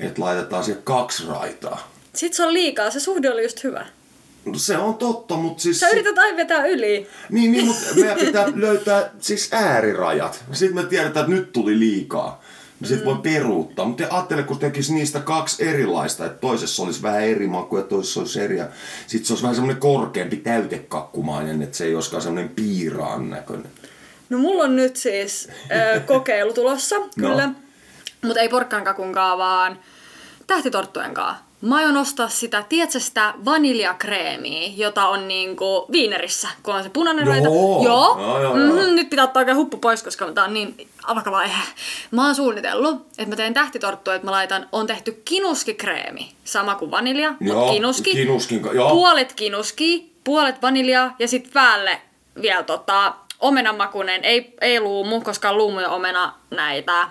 [0.00, 1.92] että laitetaan siihen kaksi raitaa.
[2.14, 3.86] Sit se on liikaa, se suhde oli just hyvä.
[4.44, 5.80] No, se on totta, mutta siis...
[5.80, 7.06] Sä yrität aina vetää yli.
[7.30, 10.44] Niin, niin mutta meidän pitää löytää siis äärirajat.
[10.52, 12.42] Sitten me tiedetään, että nyt tuli liikaa.
[12.80, 13.84] niin sit voi peruuttaa.
[13.84, 18.20] Mutta ajattele, kun tekisi niistä kaksi erilaista, että toisessa olisi vähän eri maku ja toisessa
[18.20, 18.58] olisi eri.
[19.06, 23.70] Sitten se olisi vähän semmoinen korkeampi täytekakkumainen, että se ei olisikaan semmoinen piiraan näköinen.
[24.30, 27.46] No mulla on nyt siis äh, kokeilu tulossa, kyllä.
[27.46, 27.52] No.
[28.22, 29.78] Mutta ei porkkankakunkaan, vaan
[30.46, 31.36] tähtitorttujenkaan.
[31.60, 37.24] Mä aion ostaa sitä, tiedätkö sitä vaniljakreemiä, jota on niinku viinerissä, kun on se punainen
[37.24, 37.32] Joo.
[37.32, 37.48] raita.
[37.48, 37.84] Joo.
[37.84, 38.54] Joo, joo, joo.
[38.56, 41.62] Mm-hmm, nyt pitää ottaa oikein huppu pois, koska tää on niin alkava aihe.
[42.10, 46.32] Mä oon suunnitellut, että mä teen tähtitorttua, että mä laitan, on tehty kinuskikreemi.
[46.44, 48.12] Sama kuin vanilja, mutta kinuski.
[48.12, 48.90] kinuskin joo.
[48.90, 52.00] Puolet kinuski, puolet vaniljaa ja sitten päälle
[52.42, 57.08] vielä tota, omenamakunen, ei, ei luumu, koska luumu ja omena näitä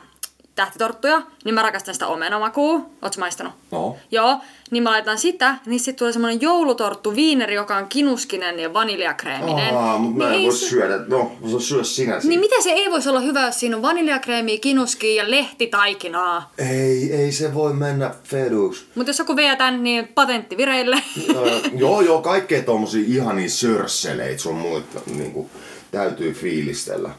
[0.58, 2.74] tähtitorttuja, niin mä rakastan sitä omenamakua.
[3.02, 3.54] Ootko maistanut?
[3.72, 3.96] No.
[4.12, 4.38] Joo,
[4.72, 9.76] niin mä laitan sitä, niin sitten tulee semmonen joulutorttu viineri, joka on kinuskinen ja vaniljakreeminen.
[9.78, 10.98] Aa, mutta mä en niin voi se- syödä.
[11.08, 12.30] No, sä syö sinä sen.
[12.30, 16.52] Niin miten se ei voisi olla hyvä, jos siinä on vaniljakreemiä, kinuskia ja lehtitaikinaa?
[16.58, 18.86] Ei, ei se voi mennä feduks.
[18.96, 21.02] Mutta jos joku vie tän, niin patentti vireille.
[21.36, 25.50] Öö, joo, joo, kaikkea tommosia ihania sörsseleitä sun muita niinku,
[25.92, 27.10] täytyy fiilistellä.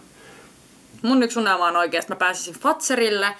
[1.03, 3.35] Mun yksi unelma on oikeasti, että mä pääsisin Fatserille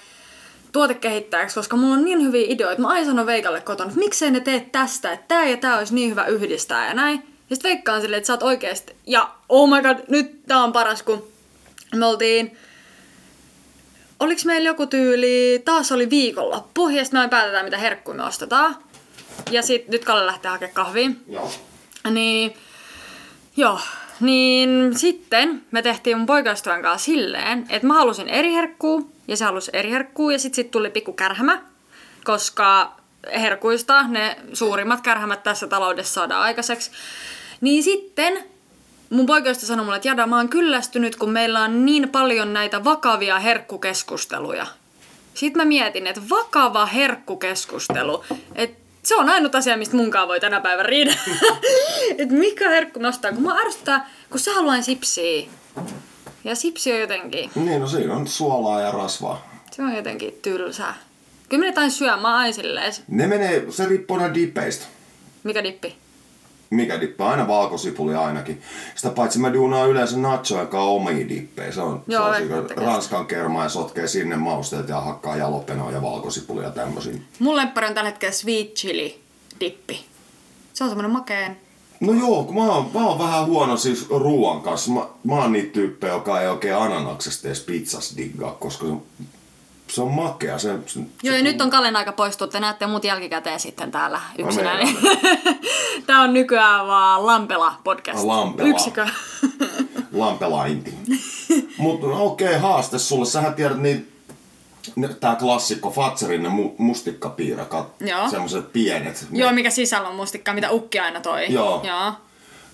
[0.71, 2.81] tuotekehittäjäksi, koska mulla on niin hyviä ideoita.
[2.81, 5.95] Mä aina sanon Veikalle kotona, että miksei ne tee tästä, että tää ja tää olisi
[5.95, 7.23] niin hyvä yhdistää ja näin.
[7.49, 10.63] Ja sit Veikka on silleen, että sä oot oikeesti, ja oh my god, nyt tää
[10.63, 11.27] on paras, kun
[11.95, 12.57] me oltiin,
[14.19, 18.75] oliks meillä joku tyyli, taas oli viikonloppu, ja sit me päätetään mitä herkkuja me ostetaan.
[19.51, 21.09] Ja sit nyt Kalle lähtee hakemaan kahvia.
[21.27, 21.51] Joo.
[22.11, 22.53] Niin,
[23.57, 23.79] joo.
[24.19, 29.45] Niin sitten me tehtiin mun poikaystävän kanssa silleen, että mä halusin eri herkkuu ja se
[29.45, 31.61] halusi eri herkkuu ja sitten sit tuli pikku kärhämä,
[32.23, 32.95] koska
[33.33, 36.91] herkuista ne suurimmat kärhämät tässä taloudessa saadaan aikaiseksi.
[37.61, 38.43] Niin sitten
[39.09, 42.83] mun poikaystävä sanoi mulle, että Jada, mä oon kyllästynyt, kun meillä on niin paljon näitä
[42.83, 44.65] vakavia herkkukeskusteluja.
[45.33, 48.23] Sitten mä mietin, että vakava herkkukeskustelu,
[48.55, 51.13] että se on ainut asia, mistä munkaan voi tänä päivänä riidä.
[52.19, 55.47] että mikä herkku nostaa, kun mä ärsyttää, kun sä haluan sipsiä.
[56.43, 59.49] Ja sipsi on jotenkin, Niin, no siinä on suolaa ja rasvaa.
[59.71, 60.95] se on jotenkin tylsää.
[61.49, 64.85] Kyllä minä tain syömään aina silleen, Ne menee, se riippuu aina dipeistä.
[65.43, 65.95] mikä dippi.
[66.69, 67.29] Mikä dippaa?
[67.31, 68.61] Aina valkosipuli ainakin.
[68.95, 71.71] Sitä paitsi mä duunaan yleensä nachoja kanssa omia dippejä.
[71.71, 76.01] Se on, Joo, se on ranskan kermaa ja sotkee sinne mausteet ja hakkaa jalopenoa ja
[76.01, 77.13] valkosipulia ja tämmöisiä.
[77.39, 79.19] Mun lemppari on tällä hetkellä sweet chili
[79.59, 80.05] dippi.
[80.73, 81.57] Se on semmonen makeen.
[81.99, 84.91] No joo, kun mä oon, mä oon vähän huono siis ruoan kanssa.
[84.91, 89.03] Mä, mä oon niitä tyyppejä, joka ei oikein ananaksesta edes pizzas diggaa, koska se on,
[89.87, 90.59] se on makea.
[90.59, 92.47] Se, se, Joo, ja nyt on Kallen aika poistua.
[92.47, 94.77] Te näette mut jälkikäteen sitten täällä yksinään.
[94.77, 94.97] niin.
[96.07, 98.23] Tää on nykyään vaan Lampela podcast.
[98.23, 98.69] Lampela.
[98.69, 99.07] Yksikö.
[100.13, 100.93] lampelainti.
[101.77, 103.25] Mutta no, okei, okay, haaste sulle.
[103.25, 104.11] Sähän tiedät niin
[105.19, 108.29] tää klassikko Fatserin ne mu- mustikkapiirakat, Joo.
[108.29, 109.25] semmoset pienet.
[109.31, 111.53] Ne- Joo, mikä sisällä on mustikkaa, mitä Ukki aina toi.
[111.53, 111.81] Joo.
[111.87, 112.13] Joo.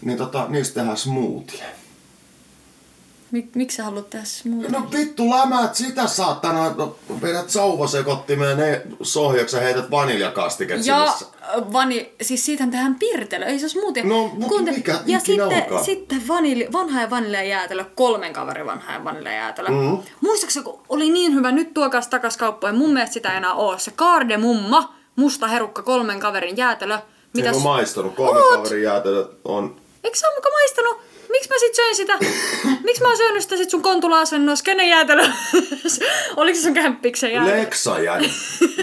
[0.01, 1.63] Niin tota, niistä tehdään smoothie.
[3.36, 4.69] Mik, miksi sä haluat tehdä smoothie?
[4.69, 11.73] No vittu lämäät sitä saatana, no, vedät sauvasekottimeen ne sohjaksi ja heität vaniljakastiketta Ja sinne.
[11.73, 14.03] vani, siis siitä tehdään pirtelö, ei se ole smoothie.
[14.03, 15.83] No, mutta mikä ja sitten, onkaan?
[15.86, 19.69] sitten vanili, vanha ja vaniljajäätelö, kolmen kaverin vanha ja vaniljajäätelö.
[19.69, 19.95] Mhm.
[20.21, 23.77] Muistaakseni, kun oli niin hyvä, nyt tuokas takas kauppoihin, mun mielestä sitä ei enää oo.
[23.77, 26.97] Se kardemumma, musta herukka, kolmen kaverin jäätelö.
[27.33, 28.15] Mitä en ole maistanut.
[28.15, 28.55] Kolme Oot?
[28.57, 29.75] kaverin jäätelöt on...
[30.03, 31.14] Eikö sä oo muka maistanut?
[31.36, 32.13] Miksi mä sit söin sitä?
[32.83, 34.63] Miksi mä oon syönyt sitä sit sun kontula-asennossa?
[34.65, 35.23] Kenen jäätelö?
[36.38, 37.57] Oliko se sun kämppiksen jäätelö?
[37.57, 38.21] Leksa jäi.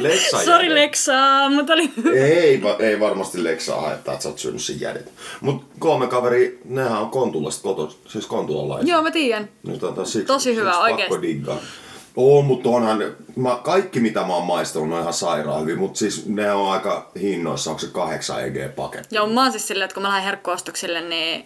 [0.00, 0.74] Leksa Sori.
[0.74, 5.12] Leksaa, mutta oli Ei, va- ei varmasti Leksaa haittaa, että sä oot syönyt sen jädet.
[5.40, 8.94] Mut kolme kaveri, nehän on Kontulasta koto, siis Kontulalaisia.
[8.94, 9.48] Joo, mä tiedän.
[9.66, 11.09] Nyt on taas siksi, Tosi hyvä, siksi oikeesti.
[11.11, 11.59] pakko diggaa.
[12.16, 13.03] On, mutta onhan,
[13.36, 17.11] mä, kaikki mitä mä oon maistanut on ihan sairaan hyvin, mutta siis ne on aika
[17.20, 19.16] hinnoissa, onko se 8 EG-paketti?
[19.16, 21.44] Joo, mä oon siis silleen, että kun mä lähden herkkuostoksille, niin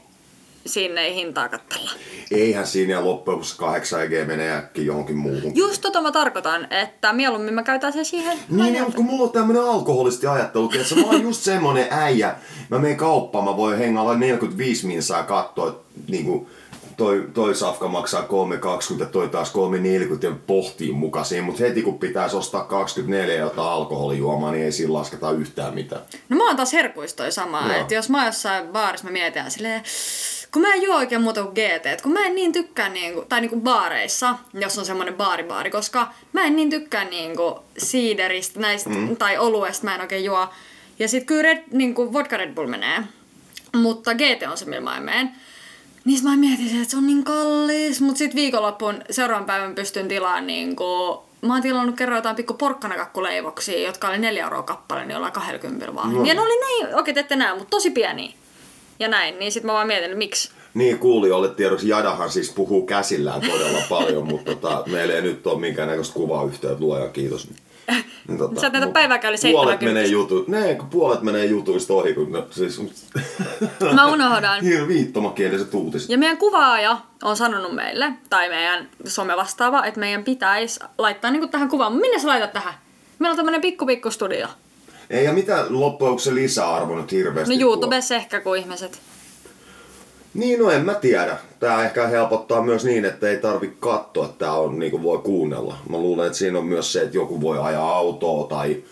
[0.68, 1.90] siinä ei hintaa kattella.
[2.30, 5.56] Eihän siinä ja loppujen lopuksi 8 EG menee äkkiä johonkin muuhun.
[5.56, 8.38] Just tota mä tarkoitan, että mieluummin mä käytän sen siihen.
[8.48, 12.34] Niin, niin, mutta kun mulla on tämmönen alkoholisti ajattelu, että mä oon just semmonen äijä,
[12.70, 16.48] mä menen kauppaan, mä voin hengailla 45 minsaa katsoa, että niinku,
[16.96, 21.98] toi, toi safka maksaa 3,20 ja toi taas 3,40 ja pohtii mukaisiin, mutta heti kun
[21.98, 26.02] pitäisi ostaa 24 jotain alkoholijuomaa, niin ei siinä lasketa yhtään mitään.
[26.28, 29.50] No mä oon taas herkuista toi sama, että jos mä oon jossain baarissa, mä mietin
[29.50, 29.82] silleen,
[30.56, 33.24] kun mä en juo oikein muuta kuin GT, et kun mä en niin tykkää niinku,
[33.28, 38.90] tai niinku baareissa, jos on semmonen baaribaari, koska mä en niin tykkää niinku siideristä näistä,
[38.90, 39.16] mm.
[39.16, 40.48] tai oluesta mä en oikein juo.
[40.98, 43.02] Ja sit kyllä Red, niinku vodka Red Bull menee,
[43.74, 45.30] mutta GT on se, millä mä en mene.
[46.04, 50.46] Niin mä mietin, että se on niin kallis, mutta sit viikonloppuun seuraavan päivän pystyn tilaamaan
[50.46, 55.32] niinku mä oon tilannut kerran jotain pikku porkkanakakkuleivoksia, jotka oli neljä euroa kappale, niin ollaan
[55.32, 56.14] 20 vaan.
[56.14, 56.24] No.
[56.24, 58.32] Ja ne oli näin, okei te ette näe, mutta tosi pieniä.
[58.98, 60.50] Ja näin, niin sit mä vaan mietin, että miksi.
[60.74, 65.60] Niin kuulijoille tiedoksi, Jadahan siis puhuu käsillään todella paljon, mutta tota, meillä ei nyt ole
[65.60, 67.48] minkäännäköistä kuvayhteyttä, luojan kiitos.
[68.28, 69.86] Niin, tota, Sä oot näitä päivääkään Puolet 70.
[69.86, 72.82] menee, jutu, ne, kun puolet menee jutuista ohi, kun ne, siis,
[73.94, 74.64] Mä unohdan.
[74.64, 76.10] Hier viittomakieliset uutiset.
[76.10, 81.68] Ja meidän kuvaaja on sanonut meille, tai meidän somevastaava, että meidän pitäisi laittaa niinku tähän
[81.68, 81.92] kuvaan.
[81.92, 82.74] Minne sä laitat tähän?
[83.18, 84.46] Meillä on tämmönen pikku pikku studio.
[85.10, 87.68] Ei, ja mitä loppujen se lisäarvo nyt hirveästi No tuo?
[87.68, 89.00] YouTubessa ehkä kuin ihmiset.
[90.34, 91.36] Niin, no en mä tiedä.
[91.60, 95.78] Tää ehkä helpottaa myös niin, että ei tarvi katsoa, että tää on niinku voi kuunnella.
[95.88, 98.82] Mä luulen, että siinä on myös se, että joku voi ajaa autoa tai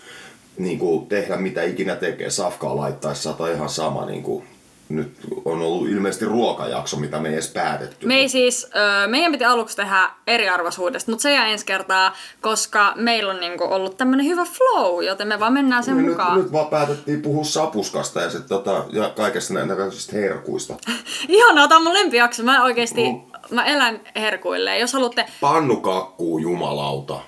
[0.58, 4.44] niinku tehdä mitä ikinä tekee safkaa laittaessa tai ihan sama niinku
[4.89, 5.12] nyt
[5.45, 8.07] on ollut ilmeisesti ruokajakso, mitä me ei edes päätetty.
[8.07, 8.70] Me ei siis,
[9.07, 13.97] meidän piti aluksi tehdä eriarvoisuudesta, mutta se jää ensi kertaa, koska meillä on niinku ollut
[13.97, 16.35] tämmönen hyvä flow, joten me vaan mennään sen Niin mukaan.
[16.37, 20.74] Nyt, nyt vaan päätettiin puhua sapuskasta ja, sit, tota, ja kaikesta näköisistä herkuista.
[21.28, 22.43] Ihanaa, tää on mun lempijakso.
[22.43, 23.20] Mä oikeesti, Mm.
[23.51, 24.78] mä elän herkuille.
[24.78, 27.20] Jos haluatte, Pannukakkuu, jumalauta.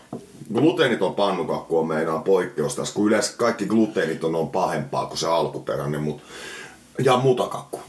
[0.55, 6.03] Gluteeniton pannukakku on meinaan poikkeus tässä, kun yleensä kaikki gluteeniton on pahempaa kuin se alkuperäinen,
[6.03, 6.23] mut...
[7.05, 7.81] ja mutakakku.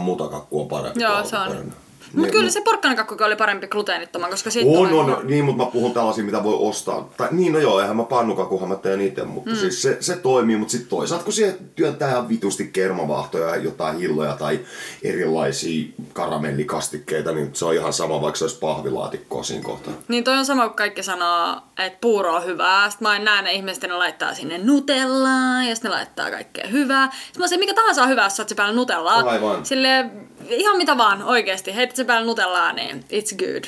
[0.00, 1.72] Mutakakku on parempi Joo, se on.
[2.16, 5.16] Mutta kyllä se porkkanakakkukin oli parempi gluteenittoman, koska siitä on, tulee...
[5.16, 7.08] on, niin, mutta mä puhun tällaisia, mitä voi ostaa.
[7.16, 9.56] Tai, niin, no joo, eihän mä pannukakuhan mä teen itse, mutta mm.
[9.56, 13.98] siis se, se toimii, mutta sitten toisaalta kun siihen työntää ihan vitusti kermavahtoja ja jotain
[13.98, 14.60] hilloja tai
[15.02, 19.94] erilaisia karamellikastikkeita, niin se on ihan sama, vaikka se olisi pahvilaatikkoa siinä kohtaa.
[20.08, 22.90] Niin toi on sama, kun kaikki sanoo, että puuro on hyvää.
[22.90, 26.66] Sitten mä en näe ne ihmiset, ne laittaa sinne nutellaa ja sitten ne laittaa kaikkea
[26.66, 27.10] hyvää.
[27.26, 29.14] Sitten mä sanoin, mikä tahansa on hyvää, jos sä oot se päällä nutellaa.
[29.14, 29.66] Aivan.
[29.66, 30.10] Sille
[30.50, 31.76] ihan mitä vaan oikeesti.
[31.76, 33.64] Heität se päällä nutellaa, niin it's good.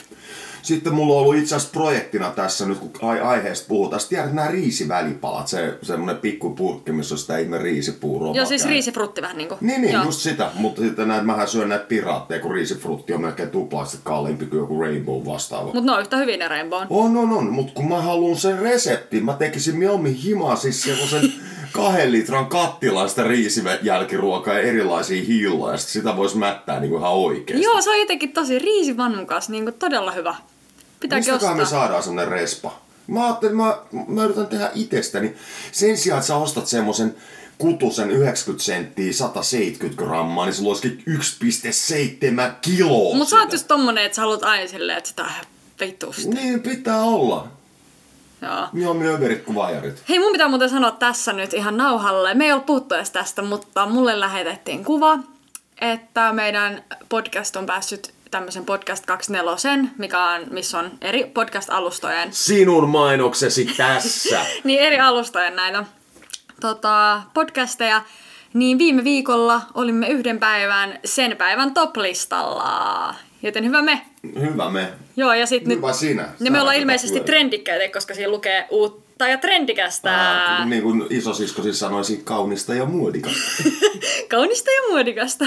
[0.62, 4.00] Sitten mulla on ollut itse asiassa projektina tässä nyt, kun ai- aiheesta puhutaan.
[4.00, 8.34] Sitten tiedät nämä riisivälipalat, se semmonen pikku purkki, missä on sitä ihme riisipuuroa.
[8.34, 9.56] Joo, siis riisifrutti vähän niinku.
[9.60, 10.04] Niin, niin Joo.
[10.04, 10.50] just sitä.
[10.54, 14.80] Mutta sitten näin, mähän syön näitä piraatteja, kun riisifrutti on melkein tuplaasti kalliimpi kuin joku
[14.80, 15.72] Rainbow vastaava.
[15.74, 16.86] Mut ne on yhtä hyvin ne Rainbown.
[16.90, 17.52] On, on, on.
[17.52, 21.32] Mutta kun mä haluan sen reseptin, mä tekisin mieluummin himaa siis semmosen
[21.72, 25.72] kahden litran kattilan sitä riisijälkiruokaa ja erilaisia hilloja.
[25.74, 27.64] Ja sit sitä vois mättää niinku ihan oikeesti.
[27.64, 30.34] Joo, se on jotenkin tosi riisivannukas, niinku todella hyvä.
[31.00, 31.76] Pitääkin Mistäköhän ostaa.
[31.76, 32.80] me saadaan semmonen respa?
[33.06, 35.34] Mä ajattelin, mä, mä yritän tehdä itsestäni.
[35.72, 37.14] Sen sijaan, että sä ostat semmosen
[37.58, 43.16] kutusen 90 senttiä, 170 grammaa, niin sulla olisikin 1,7 kiloa.
[43.16, 45.24] Mut sä oot just tommonen, että sä haluat aina silleen, että sitä
[45.80, 46.28] vitusti.
[46.28, 47.48] Niin pitää olla.
[48.42, 48.90] Joo.
[48.90, 50.02] On överit kuin vajarit.
[50.08, 52.34] Hei, mun pitää muuten sanoa tässä nyt ihan nauhalle.
[52.34, 55.18] Me ei ole puhuttu edes tästä, mutta mulle lähetettiin kuva,
[55.80, 62.88] että meidän podcast on päässyt tämmöisen podcast 24, mikä on, missä on eri podcast-alustojen, Sinun
[62.88, 64.40] mainoksesi tässä.
[64.64, 65.84] niin eri alustojen näitä
[66.60, 68.02] tota, podcasteja.
[68.54, 73.14] Niin viime viikolla olimme yhden päivän sen päivän top-listalla.
[73.42, 74.07] Joten hyvä me.
[74.40, 74.92] Hyvä me.
[75.16, 75.78] Joo, ja sit nyt...
[75.78, 76.22] Hyvä sinä.
[76.22, 77.26] Ja Sä me ollaan ilmeisesti pyörit.
[77.26, 80.10] trendikkäitä, koska siinä lukee uutta ja trendikästä.
[80.10, 83.62] Ää, niin kuin isosisko siis sanoisi, kaunista ja muodikasta.
[84.30, 85.46] Kaunista ja muodikasta.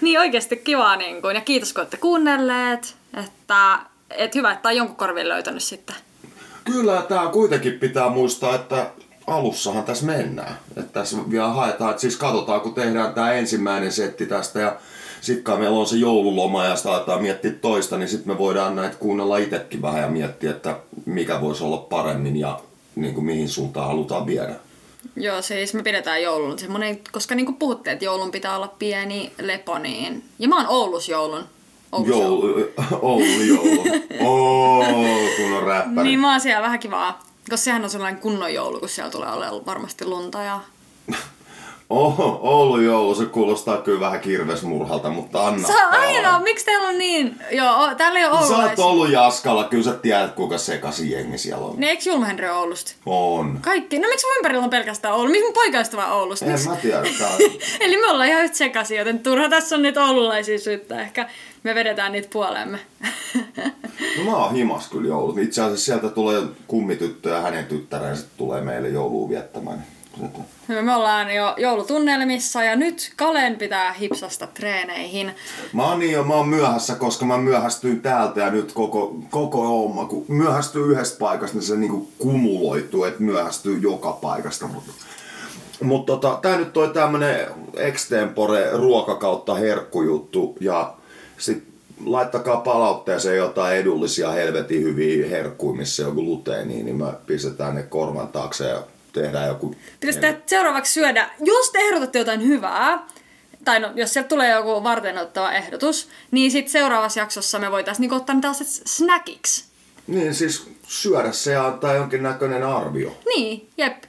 [0.00, 3.78] Niin oikeasti kivaa niin kuin, ja kiitos kun olette kuunnelleet, että
[4.10, 5.96] et hyvä, että on jonkun korvin löytänyt sitten.
[6.64, 8.90] Kyllä tää kuitenkin pitää muistaa, että
[9.26, 10.58] alussahan tässä mennään.
[10.76, 14.76] Että tässä vielä haetaan, että siis katsotaan kun tehdään tämä ensimmäinen setti tästä ja
[15.20, 18.76] sitten kai meillä on se joululoma ja sitä aletaan miettiä toista, niin sitten me voidaan
[18.76, 22.60] näitä kuunnella itsekin vähän ja miettiä, että mikä voisi olla paremmin ja
[22.96, 24.54] niin kuin mihin suuntaan halutaan viedä.
[25.16, 29.32] Joo, siis me pidetään joulun semmonen, koska niin kuin puhuttiin, että joulun pitää olla pieni
[29.40, 30.24] lepo, niin...
[30.38, 31.44] Ja mä oon Oulus joulun.
[31.92, 32.50] Oulus joulun.
[32.50, 32.70] Joulu,
[33.02, 33.84] Oulu joulu.
[34.20, 34.84] Oo,
[35.36, 36.08] kun on räppäri.
[36.08, 37.20] Niin mä oon siellä vähän kivaa.
[37.50, 40.60] Koska sehän on sellainen kunnon joulu, kun siellä tulee olemaan varmasti lunta ja...
[41.90, 46.98] Oho, Oulu joulu, se kuulostaa kyllä vähän kirvesmurhalta, mutta anna Sä aina, miksi teillä on
[46.98, 47.36] niin?
[47.50, 51.66] Joo, täällä ei ole Sä oot ollut Jaskalla, kyllä sä tiedät kuinka sekaisin jengi siellä
[51.66, 51.74] on.
[51.76, 52.92] Niin eikö Julma-Henri ole Oulusta?
[53.06, 53.58] On.
[53.60, 53.98] Kaikki.
[53.98, 55.28] No miksi mun ympärillä on pelkästään Oulu?
[55.28, 56.44] Miksi mun poikaystävä on Oulusta?
[56.44, 57.02] En mä tiedä,
[57.80, 61.00] Eli me ollaan ihan yhtä sekaisin, joten turha tässä on niitä oululaisia syyttä.
[61.00, 61.28] Ehkä
[61.62, 62.78] me vedetään niitä puoleemme.
[64.18, 65.38] No mä oon himas kyllä joulut.
[65.38, 69.86] Itse asiassa sieltä tulee kummityttö ja hänen tyttärensä tulee meille joulua viettämään.
[70.68, 75.34] Me ollaan jo joulutunnelmissa ja nyt Kalen pitää hipsasta treeneihin.
[75.72, 79.66] Mä oon niin jo, mä oon myöhässä, koska mä myöhästyin täältä ja nyt koko, koko
[79.66, 84.66] homma, kun myöhästyy yhdestä paikasta, niin se niinku kumuloituu, että myöhästyy joka paikasta.
[84.66, 84.92] Mutta
[85.82, 87.46] mut tota, tää nyt toi tämmönen
[87.76, 90.94] extempore ruoka kautta herkkujuttu ja
[91.38, 91.64] sit
[92.04, 98.28] laittakaa palautteeseen jotain edullisia helvetin hyviä herkkuja, missä joku luteeni, niin mä pistetään ne korvan
[98.28, 98.82] taakse ja
[99.12, 99.74] tehdään joku...
[100.00, 103.06] Pitäisi tehdä seuraavaksi syödä, jos te ehdotatte jotain hyvää,
[103.64, 108.14] tai no, jos sieltä tulee joku varteenottava ehdotus, niin sitten seuraavassa jaksossa me voitaisiin niinku
[108.14, 109.64] ottaa ne tällaiset snackiksi.
[110.06, 113.20] Niin siis syödä se ja antaa jonkinnäköinen arvio.
[113.36, 114.04] Niin, jep.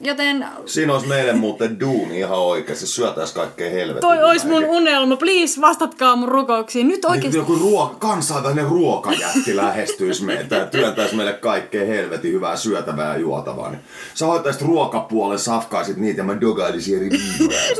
[0.00, 4.00] Joten Siinä olisi meille muuten duuni ihan oikeasti, syötäis kaikkea helvetin.
[4.00, 5.16] toi ois mun unelma.
[5.16, 6.88] Please, vastatkaa mun rukouksiin.
[6.88, 7.38] Nyt oikeesti.
[7.38, 13.70] joku ruoka, kansainvälinen ruokajätti lähestyisi meitä ja työntäisi meille kaikkea helvetin hyvää syötävää ja juotavaa.
[13.70, 13.80] Niin
[14.14, 17.08] sä hoitaisit ruokapuolen, safkaisit niitä ja mä dogailisin eri.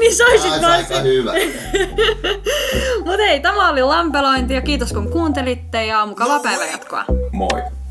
[0.00, 1.32] Niin sä oisit aika hyvä.
[3.04, 7.04] Mut hei, tämä oli lampelointi ja kiitos kun kuuntelitte ja mukavaa päivänjatkoa.
[7.32, 7.85] Moi.